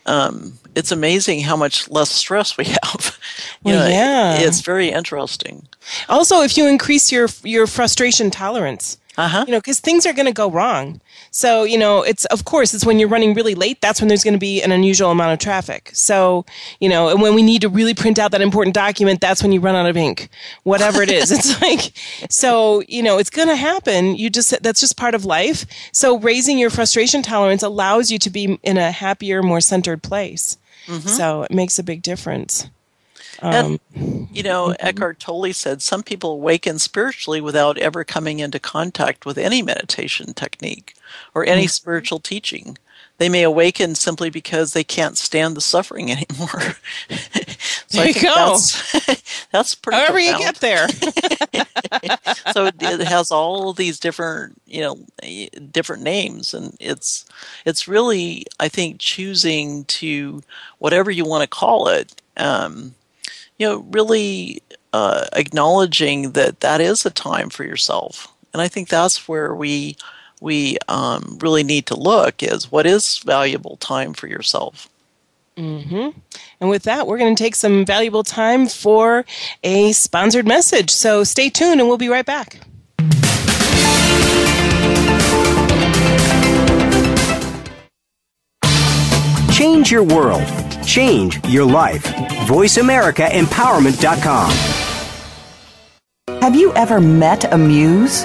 [0.06, 3.18] Um, it's amazing how much less stress we have.
[3.64, 4.38] You Well, know, yeah.
[4.38, 5.68] it's very interesting.
[6.08, 9.44] Also, if you increase your your frustration tolerance, Uh huh.
[9.46, 11.00] you know, because things are going to go wrong.
[11.30, 13.80] So, you know, it's of course it's when you're running really late.
[13.80, 15.90] That's when there's going to be an unusual amount of traffic.
[15.92, 16.46] So,
[16.80, 19.52] you know, and when we need to really print out that important document, that's when
[19.52, 20.30] you run out of ink.
[20.62, 21.92] Whatever it is, it's like
[22.30, 22.82] so.
[22.88, 24.16] You know, it's going to happen.
[24.16, 25.66] You just that's just part of life.
[25.92, 30.56] So, raising your frustration tolerance allows you to be in a happier, more centered place.
[31.08, 32.68] So, it makes a big difference.
[33.42, 34.86] And, um, you know, mm-hmm.
[34.86, 40.34] Eckhart Tolle said some people awaken spiritually without ever coming into contact with any meditation
[40.34, 40.94] technique
[41.34, 41.68] or any mm-hmm.
[41.68, 42.76] spiritual teaching.
[43.18, 46.76] They may awaken simply because they can't stand the suffering anymore.
[47.86, 48.34] So there you go.
[48.34, 49.98] That's, that's pretty.
[49.98, 50.88] However you get there.
[52.52, 54.98] so it, it has all these different you know
[55.70, 57.24] different names and it's
[57.64, 60.42] it's really i think choosing to
[60.78, 62.94] whatever you want to call it um,
[63.60, 68.88] you know really uh, acknowledging that that is a time for yourself and i think
[68.88, 69.96] that's where we
[70.40, 74.88] we um, really need to look is what is valuable time for yourself
[76.60, 79.26] And with that, we're going to take some valuable time for
[79.62, 80.90] a sponsored message.
[80.90, 82.60] So stay tuned and we'll be right back.
[89.52, 90.69] Change your world.
[90.90, 92.02] Change your life.
[92.48, 94.50] VoiceAmericaEmpowerment.com.
[96.42, 98.24] Have you ever met a muse?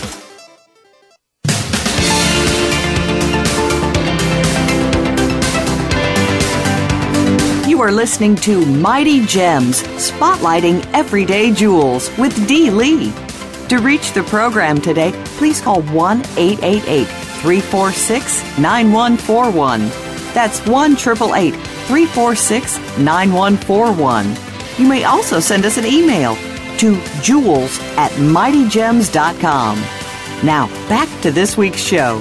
[7.68, 13.10] You are listening to Mighty Gems, spotlighting everyday jewels with Dee Lee.
[13.68, 19.88] To reach the program today, please call 1 888 346 9141.
[20.34, 24.49] That's 1 888 346 9141.
[24.80, 26.36] You may also send us an email
[26.78, 29.76] to jewels at mightygems.com.
[30.42, 32.18] Now, back to this week's show.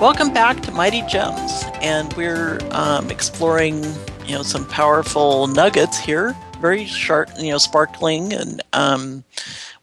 [0.00, 3.84] Welcome back to Mighty Gems, and we're um, exploring,
[4.24, 6.34] you know, some powerful nuggets here.
[6.58, 9.22] Very sharp, you know, sparkling, and um,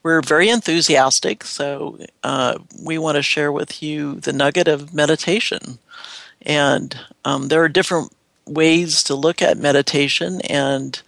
[0.02, 1.44] we're very enthusiastic.
[1.44, 5.78] So uh, we want to share with you the nugget of meditation,
[6.42, 8.12] and um, there are different
[8.50, 10.42] ways to look at meditation.
[10.42, 11.02] And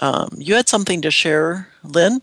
[0.00, 2.20] um, you had something to share, Lynn.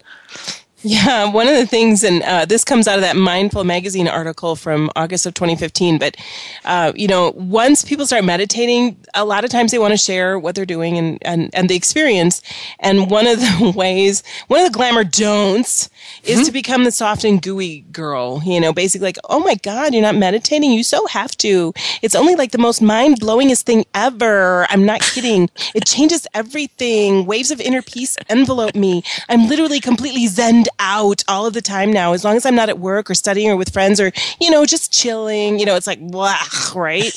[0.85, 4.57] Yeah, one of the things, and uh, this comes out of that Mindful Magazine article
[4.57, 5.97] from August of 2015.
[5.97, 6.17] But,
[6.65, 10.37] uh, you know, once people start meditating, a lot of times they want to share
[10.37, 12.41] what they're doing and, and, and the experience.
[12.79, 15.89] And one of the ways, one of the glamour don'ts
[16.23, 16.53] is to hmm?
[16.53, 18.41] become the soft and gooey girl.
[18.45, 20.71] You know, basically like, oh my God, you're not meditating.
[20.71, 21.73] You so have to.
[22.01, 24.65] It's only like the most mind blowingest thing ever.
[24.69, 25.49] I'm not kidding.
[25.75, 27.25] It changes everything.
[27.25, 29.03] Waves of inner peace envelope me.
[29.29, 32.13] I'm literally completely zened out all of the time now.
[32.13, 34.65] As long as I'm not at work or studying or with friends or, you know,
[34.65, 36.37] just chilling, you know, it's like, blah,
[36.75, 37.11] right?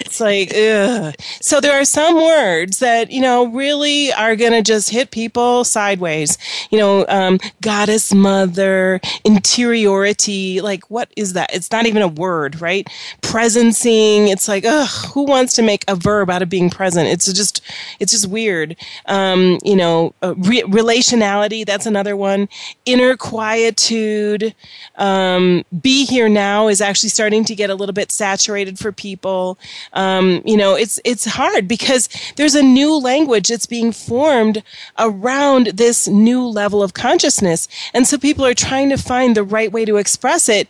[0.00, 1.14] it's like, ugh.
[1.40, 5.64] So there are some words that, you know, really are going to just hit people
[5.64, 6.38] sideways.
[6.70, 10.60] You know, um, goddess mother, interiority.
[10.60, 11.54] Like, what is that?
[11.54, 12.88] It's not even a word, right?
[13.22, 14.28] Presencing.
[14.28, 17.08] It's like, ugh, who wants to make a verb out of being present?
[17.08, 17.60] It's just,
[18.00, 18.76] it's just weird.
[19.06, 21.64] Um, you know, uh, re- relationality.
[21.64, 22.48] That's another one.
[22.84, 24.54] Inner quietude.
[24.96, 29.58] Um, be here now is actually starting to get a little bit saturated for people.
[29.92, 34.62] Um, you know, it's it's hard because there's a new language that's being formed
[34.98, 39.72] around this new level of consciousness, and so people are trying to find the right
[39.72, 40.68] way to express it,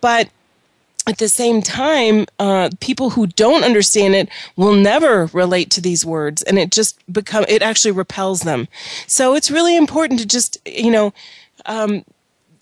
[0.00, 0.28] but
[1.06, 6.04] at the same time, uh, people who don't understand it will never relate to these
[6.04, 8.68] words, and it just become it actually repels them.
[9.06, 11.12] So it's really important to just you know.
[11.66, 12.04] Um,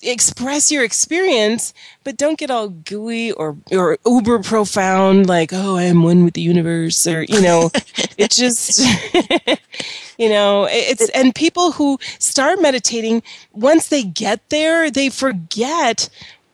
[0.02, 1.74] express your experience,
[2.04, 6.34] but don't get all gooey or or uber profound, like "oh, I am one with
[6.34, 7.70] the universe," or you know,
[8.18, 8.80] it just,
[10.18, 13.22] you know, it's and people who start meditating
[13.52, 16.08] once they get there, they forget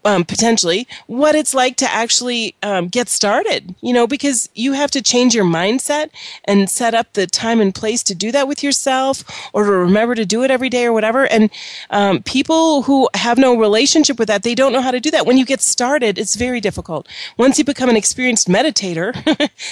[0.04, 4.90] um, potentially what it's like to actually um, get started you know because you have
[4.90, 6.10] to change your mindset
[6.44, 10.14] and set up the time and place to do that with yourself or to remember
[10.14, 11.26] to do it every day or whatever.
[11.26, 11.50] And
[11.90, 15.26] um, people who have no relationship with that they don't know how to do that.
[15.26, 17.08] When you get started it's very difficult.
[17.36, 19.12] Once you become an experienced meditator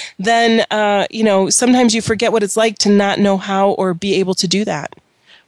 [0.19, 3.95] then uh, you know sometimes you forget what it's like to not know how or
[3.95, 4.95] be able to do that.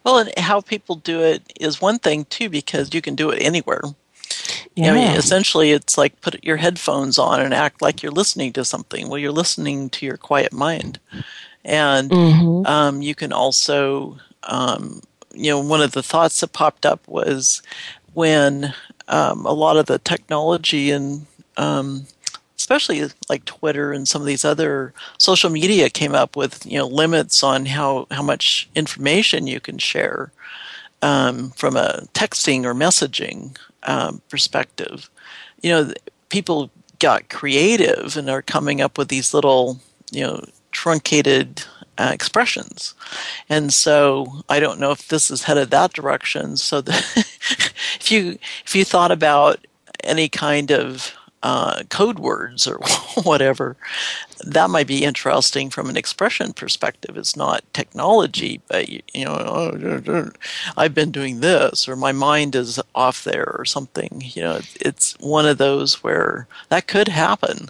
[0.04, 3.40] Well, and how people do it is one thing too, because you can do it
[3.40, 3.80] anywhere.
[4.76, 4.94] Yeah.
[4.94, 8.64] You know, essentially, it's like put your headphones on and act like you're listening to
[8.64, 9.08] something.
[9.08, 10.98] Well, you're listening to your quiet mind,
[11.64, 12.66] and Mhm.
[12.66, 15.00] um, you can also, um,
[15.32, 17.62] you know, one of the thoughts that popped up was
[18.14, 18.74] when
[19.08, 22.06] um, a lot of the technology and um,
[22.56, 26.86] especially like Twitter and some of these other social media came up with you know
[26.86, 30.32] limits on how how much information you can share
[31.04, 35.10] um, from a texting or messaging um, perspective.
[35.62, 35.92] You know,
[36.30, 39.78] people got creative and are coming up with these little,
[40.10, 40.42] you know,
[40.72, 41.62] truncated
[41.98, 42.94] uh, expressions.
[43.50, 46.56] And so I don't know if this is headed that direction.
[46.56, 47.04] So that
[48.00, 49.66] if you if you thought about
[50.02, 51.12] any kind of
[51.44, 52.78] uh, code words or
[53.22, 53.76] whatever,
[54.40, 57.18] that might be interesting from an expression perspective.
[57.18, 60.30] It's not technology, but you, know, oh,
[60.76, 64.22] I've been doing this, or my mind is off there, or something.
[64.24, 67.68] You know, it's one of those where that could happen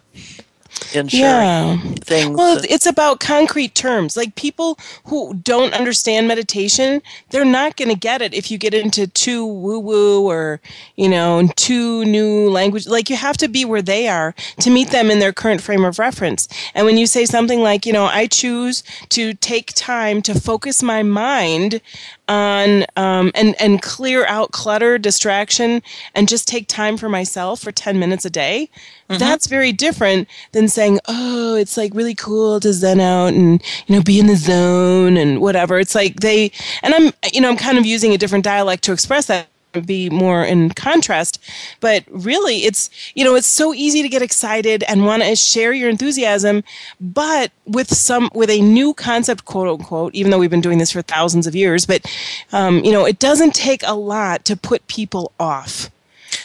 [0.92, 1.78] Yeah.
[2.04, 2.36] things.
[2.36, 4.16] Well, it's about concrete terms.
[4.16, 8.74] Like people who don't understand meditation, they're not going to get it if you get
[8.74, 10.60] into too woo woo or,
[10.96, 12.86] you know, too new language.
[12.86, 15.84] Like you have to be where they are to meet them in their current frame
[15.84, 16.48] of reference.
[16.74, 20.82] And when you say something like, you know, I choose to take time to focus
[20.82, 21.80] my mind
[22.28, 25.82] on um, and and clear out clutter, distraction,
[26.14, 28.70] and just take time for myself for ten minutes a day.
[29.08, 33.96] That's very different than saying, "Oh, it's like really cool to zen out and you
[33.96, 36.50] know be in the zone and whatever." It's like they
[36.82, 39.48] and I'm you know I'm kind of using a different dialect to express that
[39.80, 41.42] be more in contrast.
[41.80, 45.72] But really it's you know it's so easy to get excited and want to share
[45.72, 46.62] your enthusiasm
[47.00, 50.92] but with some with a new concept quote unquote even though we've been doing this
[50.92, 52.04] for thousands of years but
[52.52, 55.90] um, you know it doesn't take a lot to put people off.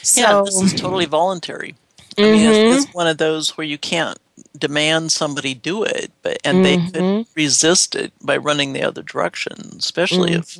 [0.02, 1.76] So yeah, this is totally voluntary.
[2.18, 4.18] I mean, it's, it's one of those where you can't
[4.58, 9.76] demand somebody do it, but and they could resist it by running the other direction.
[9.78, 10.60] Especially if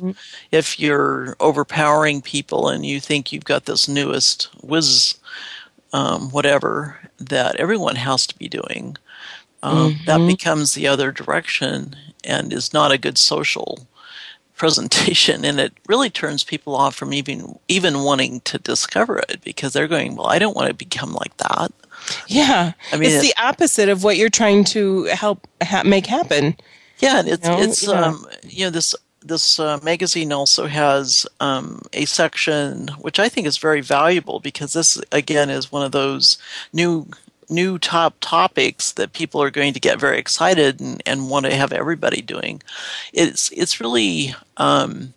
[0.50, 5.14] if you're overpowering people and you think you've got this newest whiz,
[5.92, 8.96] um, whatever that everyone has to be doing.
[9.62, 13.86] Um, That becomes the other direction and is not a good social
[14.56, 19.72] presentation and it really turns people off from even even wanting to discover it because
[19.72, 21.72] they're going well i don't want to become like that
[22.26, 22.72] yeah.
[22.92, 26.56] I mean, it's it- the opposite of what you're trying to help ha- make happen.
[26.98, 27.92] Yeah and it's know, it's yeah.
[28.04, 33.46] um you know this this uh, magazine also has um, a section which i think
[33.46, 36.38] is very valuable because this again is one of those
[36.72, 37.06] new
[37.50, 41.54] new top topics that people are going to get very excited and, and want to
[41.54, 42.62] have everybody doing.
[43.12, 45.12] It's it's really um,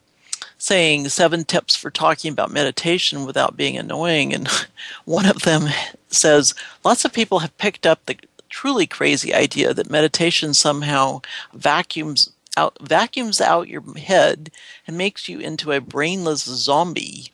[0.63, 4.33] saying seven tips for talking about meditation without being annoying.
[4.33, 4.47] And
[5.05, 5.67] one of them
[6.07, 6.55] says
[6.85, 8.15] lots of people have picked up the
[8.47, 11.19] truly crazy idea that meditation somehow
[11.53, 14.51] vacuums out vacuums out your head
[14.87, 17.33] and makes you into a brainless zombie.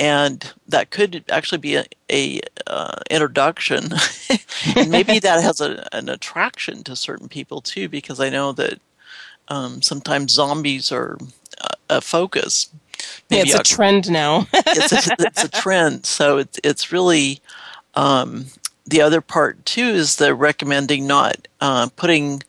[0.00, 3.90] And that could actually be a, a uh, introduction,
[4.76, 8.80] and maybe that has a, an attraction to certain people too, because I know that
[9.48, 11.18] um, sometimes zombies are
[11.88, 12.70] a, focus.
[13.28, 16.06] yeah, it's a trend now it's a, it's a trend.
[16.06, 17.40] So it's it's really
[17.94, 18.46] um,
[18.86, 22.42] the other part too is the recommending not uh, putting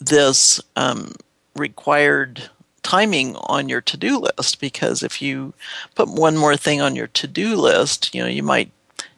[0.00, 1.12] this um,
[1.56, 2.48] required
[2.82, 5.52] timing on your to-do list because if you
[5.94, 8.70] put one more thing on your to-do list, you know you might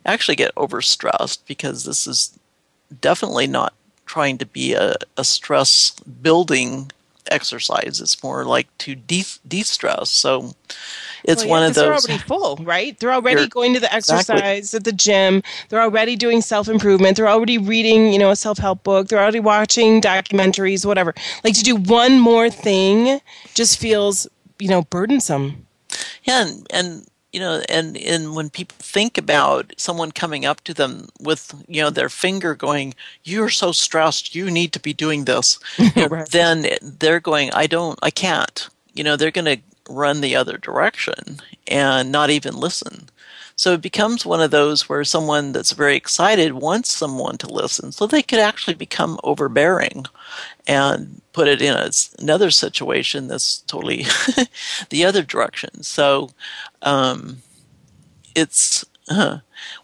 [0.07, 2.39] actually get overstressed because this is
[3.01, 3.75] definitely not
[4.07, 5.93] trying to be a, a stress
[6.23, 6.91] building
[7.31, 8.01] exercise.
[8.01, 10.11] It's more like to de- de-stress.
[10.11, 10.55] So
[11.25, 12.05] it's well, yeah, one of those.
[12.05, 12.99] They're already full, right?
[12.99, 14.77] They're already going to the exercise exactly.
[14.77, 15.43] at the gym.
[15.69, 17.17] They're already doing self improvement.
[17.17, 19.09] They're already reading, you know, a self help book.
[19.09, 21.15] They're already watching documentaries, whatever.
[21.45, 23.21] Like to do one more thing
[23.55, 24.27] just feels,
[24.59, 25.67] you know, burdensome.
[26.25, 30.75] Yeah, and, and you know, and and when people think about someone coming up to
[30.75, 34.35] them with you know their finger going, "You're so stressed.
[34.35, 35.59] You need to be doing this,"
[35.97, 36.29] right.
[36.31, 37.99] then they're going, "I don't.
[38.03, 43.09] I can't." You know, they're going to run the other direction and not even listen.
[43.61, 47.93] So it becomes one of those where someone that's very excited wants someone to listen.
[47.93, 50.07] So they could actually become overbearing
[50.67, 54.07] and put it in a, another situation that's totally
[54.89, 55.83] the other direction.
[55.83, 56.31] So
[56.83, 57.39] um,
[58.35, 59.39] it's uh,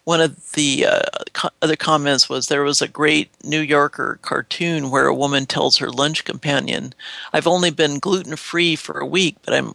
[0.05, 1.01] one of the uh,
[1.33, 5.77] co- other comments was there was a great New Yorker cartoon where a woman tells
[5.77, 6.93] her lunch companion,
[7.33, 9.73] I've only been gluten free for a week, but I'm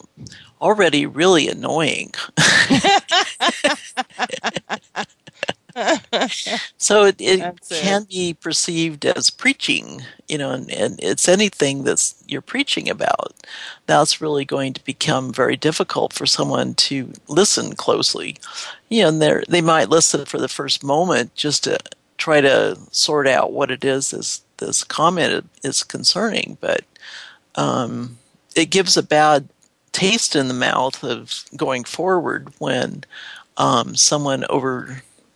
[0.60, 2.12] already really annoying.
[6.76, 12.14] so it, it can be perceived as preaching, you know, and, and it's anything that
[12.26, 13.34] you're preaching about.
[13.86, 18.36] That's really going to become very difficult for someone to listen closely.
[18.88, 21.78] You know, and they might listen for the first moment just to
[22.18, 26.82] try to sort out what it is this this comment is concerning, but
[27.56, 28.18] um,
[28.54, 29.48] it gives a bad
[29.90, 33.04] taste in the mouth of going forward when
[33.56, 34.44] um, someone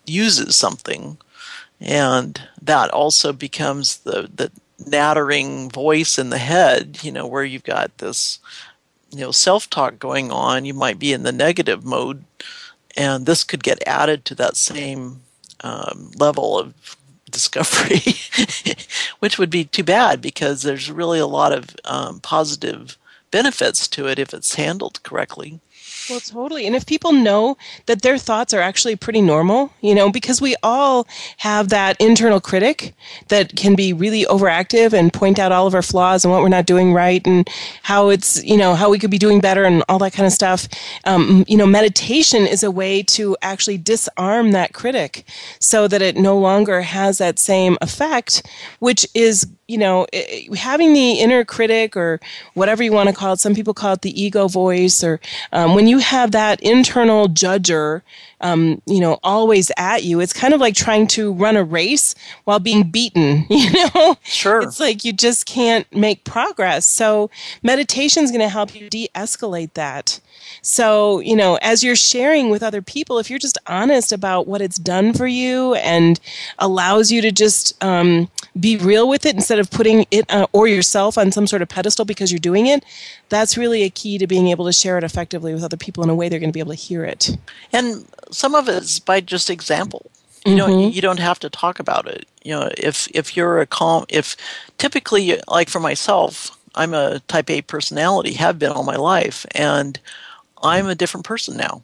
[0.06, 1.18] overuses something,
[1.80, 4.50] and that also becomes the the
[4.84, 6.98] nattering voice in the head.
[7.02, 8.38] You know, where you've got this
[9.10, 10.64] you know self talk going on.
[10.64, 12.24] You might be in the negative mode,
[12.96, 15.22] and this could get added to that same
[15.60, 16.96] um, level of
[17.30, 18.14] discovery,
[19.18, 22.96] which would be too bad because there's really a lot of um, positive
[23.30, 25.60] benefits to it if it's handled correctly.
[26.08, 26.66] Well, totally.
[26.66, 30.54] And if people know that their thoughts are actually pretty normal, you know, because we
[30.62, 32.94] all have that internal critic
[33.28, 36.48] that can be really overactive and point out all of our flaws and what we're
[36.48, 37.48] not doing right and
[37.82, 40.32] how it's, you know, how we could be doing better and all that kind of
[40.32, 40.68] stuff.
[41.04, 45.24] Um, you know, meditation is a way to actually disarm that critic
[45.58, 48.46] so that it no longer has that same effect,
[48.78, 50.06] which is you know,
[50.56, 52.20] having the inner critic or
[52.54, 55.20] whatever you want to call it, some people call it the ego voice, or
[55.52, 58.02] um, when you have that internal judger,
[58.40, 62.14] um, you know, always at you, it's kind of like trying to run a race
[62.44, 64.16] while being beaten, you know?
[64.22, 64.60] Sure.
[64.62, 66.86] It's like you just can't make progress.
[66.86, 67.30] So
[67.62, 70.20] meditation is going to help you de escalate that.
[70.66, 74.60] So, you know, as you're sharing with other people, if you're just honest about what
[74.60, 76.18] it's done for you and
[76.58, 80.66] allows you to just um, be real with it instead of putting it uh, or
[80.66, 82.84] yourself on some sort of pedestal because you're doing it,
[83.28, 86.10] that's really a key to being able to share it effectively with other people in
[86.10, 87.38] a way they're going to be able to hear it.
[87.72, 90.10] And some of it is by just example.
[90.44, 90.92] You know, mm-hmm.
[90.92, 92.26] you don't have to talk about it.
[92.42, 94.36] You know, if if you're a calm, if
[94.78, 99.98] typically, like for myself, I'm a Type A personality, have been all my life, and
[100.66, 101.82] I'm a different person now.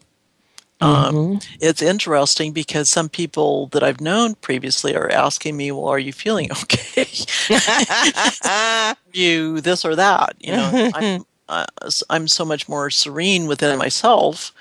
[0.80, 1.38] Um, mm-hmm.
[1.60, 6.12] It's interesting because some people that I've known previously are asking me, "Well, are you
[6.12, 7.06] feeling okay?
[9.12, 11.66] you this or that?" You know, I'm, uh,
[12.10, 14.52] I'm so much more serene within myself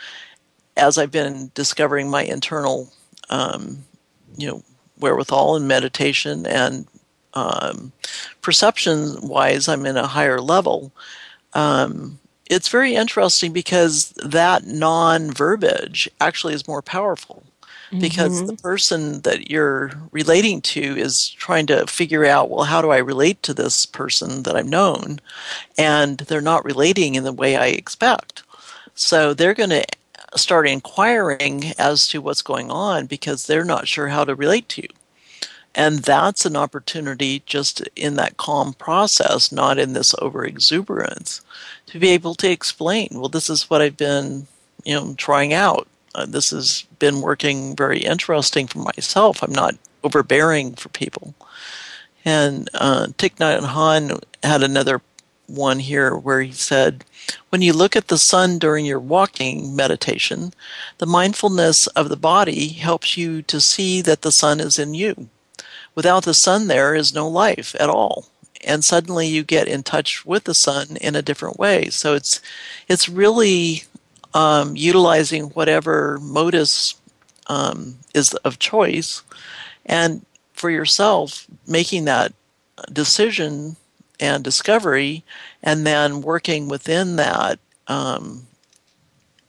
[0.78, 2.92] as I've been discovering my internal,
[3.30, 3.80] um,
[4.38, 4.64] you know,
[5.00, 6.88] wherewithal and meditation and
[7.34, 7.92] um,
[8.42, 10.92] perception wise, I'm in a higher level.
[11.54, 12.20] Um,
[12.52, 17.44] it's very interesting because that non verbiage actually is more powerful
[18.00, 18.48] because mm-hmm.
[18.48, 22.98] the person that you're relating to is trying to figure out well how do i
[22.98, 25.20] relate to this person that i've known?
[25.78, 28.44] And they're not relating in the way i expect.
[28.96, 29.86] So they're going to
[30.36, 34.82] start inquiring as to what's going on because they're not sure how to relate to
[34.84, 34.90] you.
[35.74, 41.42] And that's an opportunity just in that calm process not in this over exuberance
[41.92, 44.48] to be able to explain, well, this is what I've been,
[44.86, 45.88] you know, trying out.
[46.16, 49.44] Uh, this has been working very interesting for myself.
[49.44, 51.36] I'm not overbearing for people.
[52.24, 55.02] And uh, Thich Nhat Hanh had another
[55.48, 57.04] one here where he said,
[57.50, 60.54] when you look at the sun during your walking meditation,
[61.00, 65.30] the mindfulness of the body helps you to see that the sun is in you.
[65.94, 68.31] Without the sun, there is no life at all
[68.64, 71.90] and suddenly you get in touch with the sun in a different way.
[71.90, 72.42] So it's
[72.88, 73.84] it's really
[74.34, 76.96] um, utilizing whatever modus
[77.48, 79.24] um, is of choice,
[79.86, 82.34] and for yourself making that
[82.92, 83.76] decision
[84.20, 85.24] and discovery,
[85.64, 88.46] and then working within that um,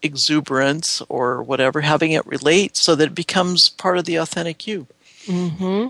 [0.02, 4.86] exuberance or whatever, having it relate so that it becomes part of the authentic you.
[5.26, 5.88] Mm-hmm.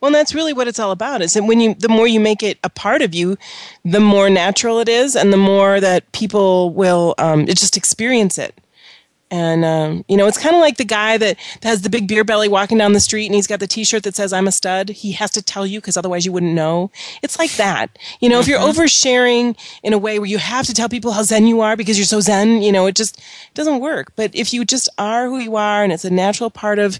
[0.00, 1.22] Well, and that's really what it's all about.
[1.22, 3.36] Is that when you, the more you make it a part of you,
[3.84, 8.58] the more natural it is, and the more that people will um, just experience it.
[9.32, 12.22] And um, you know, it's kind of like the guy that has the big beer
[12.22, 14.90] belly walking down the street, and he's got the T-shirt that says "I'm a stud."
[14.90, 16.90] He has to tell you because otherwise you wouldn't know.
[17.22, 17.98] It's like that.
[18.20, 18.78] You know, if you're mm-hmm.
[18.78, 21.96] oversharing in a way where you have to tell people how zen you are because
[21.96, 23.22] you're so zen, you know, it just
[23.54, 24.12] doesn't work.
[24.16, 26.98] But if you just are who you are, and it's a natural part of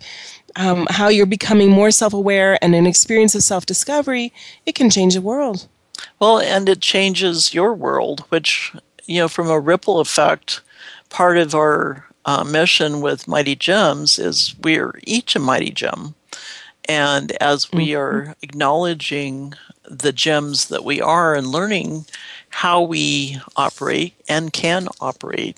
[0.57, 4.33] um, how you're becoming more self-aware and an experience of self-discovery,
[4.67, 5.69] it can change the world.
[6.21, 8.73] Well, and it changes your world, which
[9.07, 10.61] you know, from a ripple effect,
[11.09, 16.15] part of our uh, mission with Mighty Gems is we're each a Mighty Gem.
[16.89, 18.01] And as we mm-hmm.
[18.01, 22.07] are acknowledging the gems that we are and learning
[22.51, 25.57] how we operate and can operate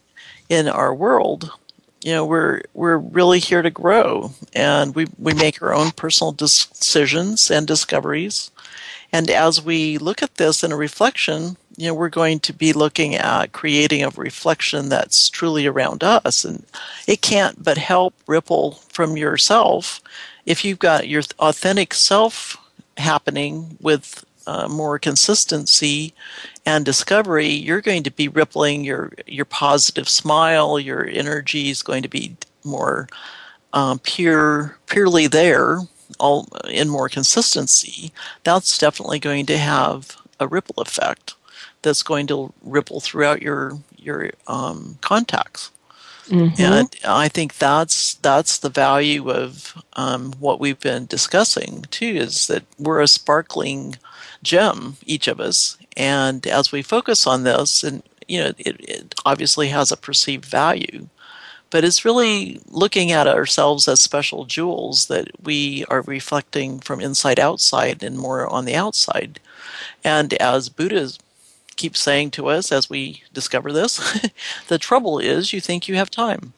[0.48, 1.50] in our world,
[2.04, 6.32] you know, we're we're really here to grow, and we we make our own personal
[6.32, 8.50] decisions and discoveries.
[9.10, 12.74] And as we look at this in a reflection, you know, we're going to be
[12.74, 16.44] looking at creating a reflection that's truly around us.
[16.44, 16.66] And
[17.06, 20.02] it can't but help ripple from yourself.
[20.44, 22.58] If you've got your authentic self
[22.98, 26.14] happening with uh, more consistency
[26.66, 32.02] and discovery, you're going to be rippling your, your positive smile, your energy is going
[32.02, 33.08] to be more
[33.72, 35.78] um, pure, purely there,
[36.18, 38.12] all in more consistency.
[38.44, 41.34] That's definitely going to have a ripple effect
[41.82, 45.70] that's going to ripple throughout your your um, contacts.
[46.28, 46.62] Mm-hmm.
[46.62, 52.06] And I think that's that's the value of um, what we've been discussing too.
[52.06, 53.96] Is that we're a sparkling
[54.44, 59.14] gem, each of us, and as we focus on this, and you know, it, it
[59.24, 61.08] obviously has a perceived value,
[61.70, 67.40] but it's really looking at ourselves as special jewels that we are reflecting from inside
[67.40, 69.40] outside and more on the outside.
[70.04, 71.10] And as Buddha
[71.76, 74.20] keeps saying to us as we discover this,
[74.68, 76.52] the trouble is you think you have time.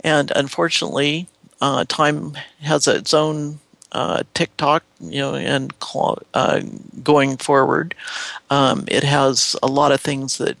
[0.00, 1.28] And unfortunately,
[1.60, 3.60] uh, time has its own
[3.96, 5.72] uh, tick-tock, you know, and
[6.34, 6.60] uh,
[7.02, 7.94] going forward,
[8.50, 10.58] um, it has a lot of things that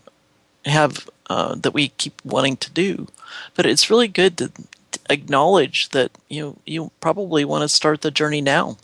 [0.64, 3.06] have uh, that we keep wanting to do.
[3.54, 4.50] But it's really good to,
[4.92, 8.78] to acknowledge that you know, you probably want to start the journey now.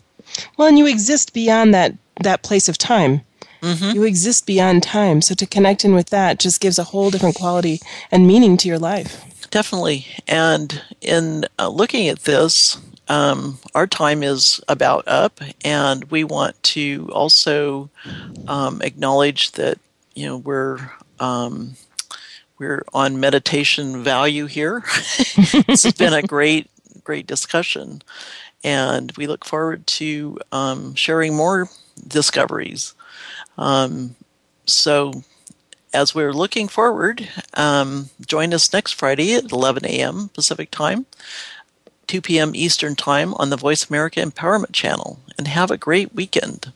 [0.55, 3.21] Well, and you exist beyond that that place of time.
[3.63, 3.95] Mm-hmm.
[3.95, 5.21] You exist beyond time.
[5.21, 7.79] So to connect in with that just gives a whole different quality
[8.11, 9.25] and meaning to your life.
[9.49, 10.05] Definitely.
[10.27, 12.77] And in uh, looking at this,
[13.07, 17.89] um, our time is about up, and we want to also
[18.47, 19.77] um, acknowledge that
[20.15, 20.79] you know we're
[21.19, 21.75] um,
[22.57, 24.83] we're on meditation value here.
[25.67, 26.69] this has been a great
[27.03, 28.01] great discussion,
[28.63, 31.69] and we look forward to um, sharing more
[32.07, 32.93] discoveries.
[33.57, 34.15] Um,
[34.65, 35.23] so,
[35.93, 40.29] as we're looking forward, um, join us next Friday at 11 a.m.
[40.33, 41.05] Pacific Time,
[42.13, 42.51] 2 p.m.
[42.53, 46.71] Eastern Time on the Voice America Empowerment Channel, and have a great weekend.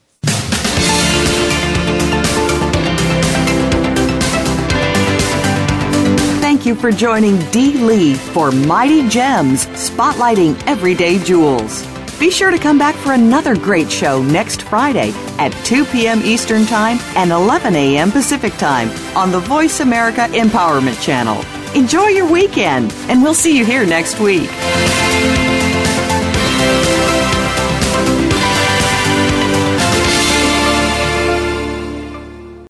[6.42, 11.86] Thank you for joining Dee Lee for Mighty Gems, spotlighting everyday jewels.
[12.18, 16.20] Be sure to come back for another great show next Friday at 2 p.m.
[16.24, 18.10] Eastern Time and 11 a.m.
[18.10, 21.44] Pacific Time on the Voice America Empowerment Channel.
[21.78, 24.50] Enjoy your weekend, and we'll see you here next week.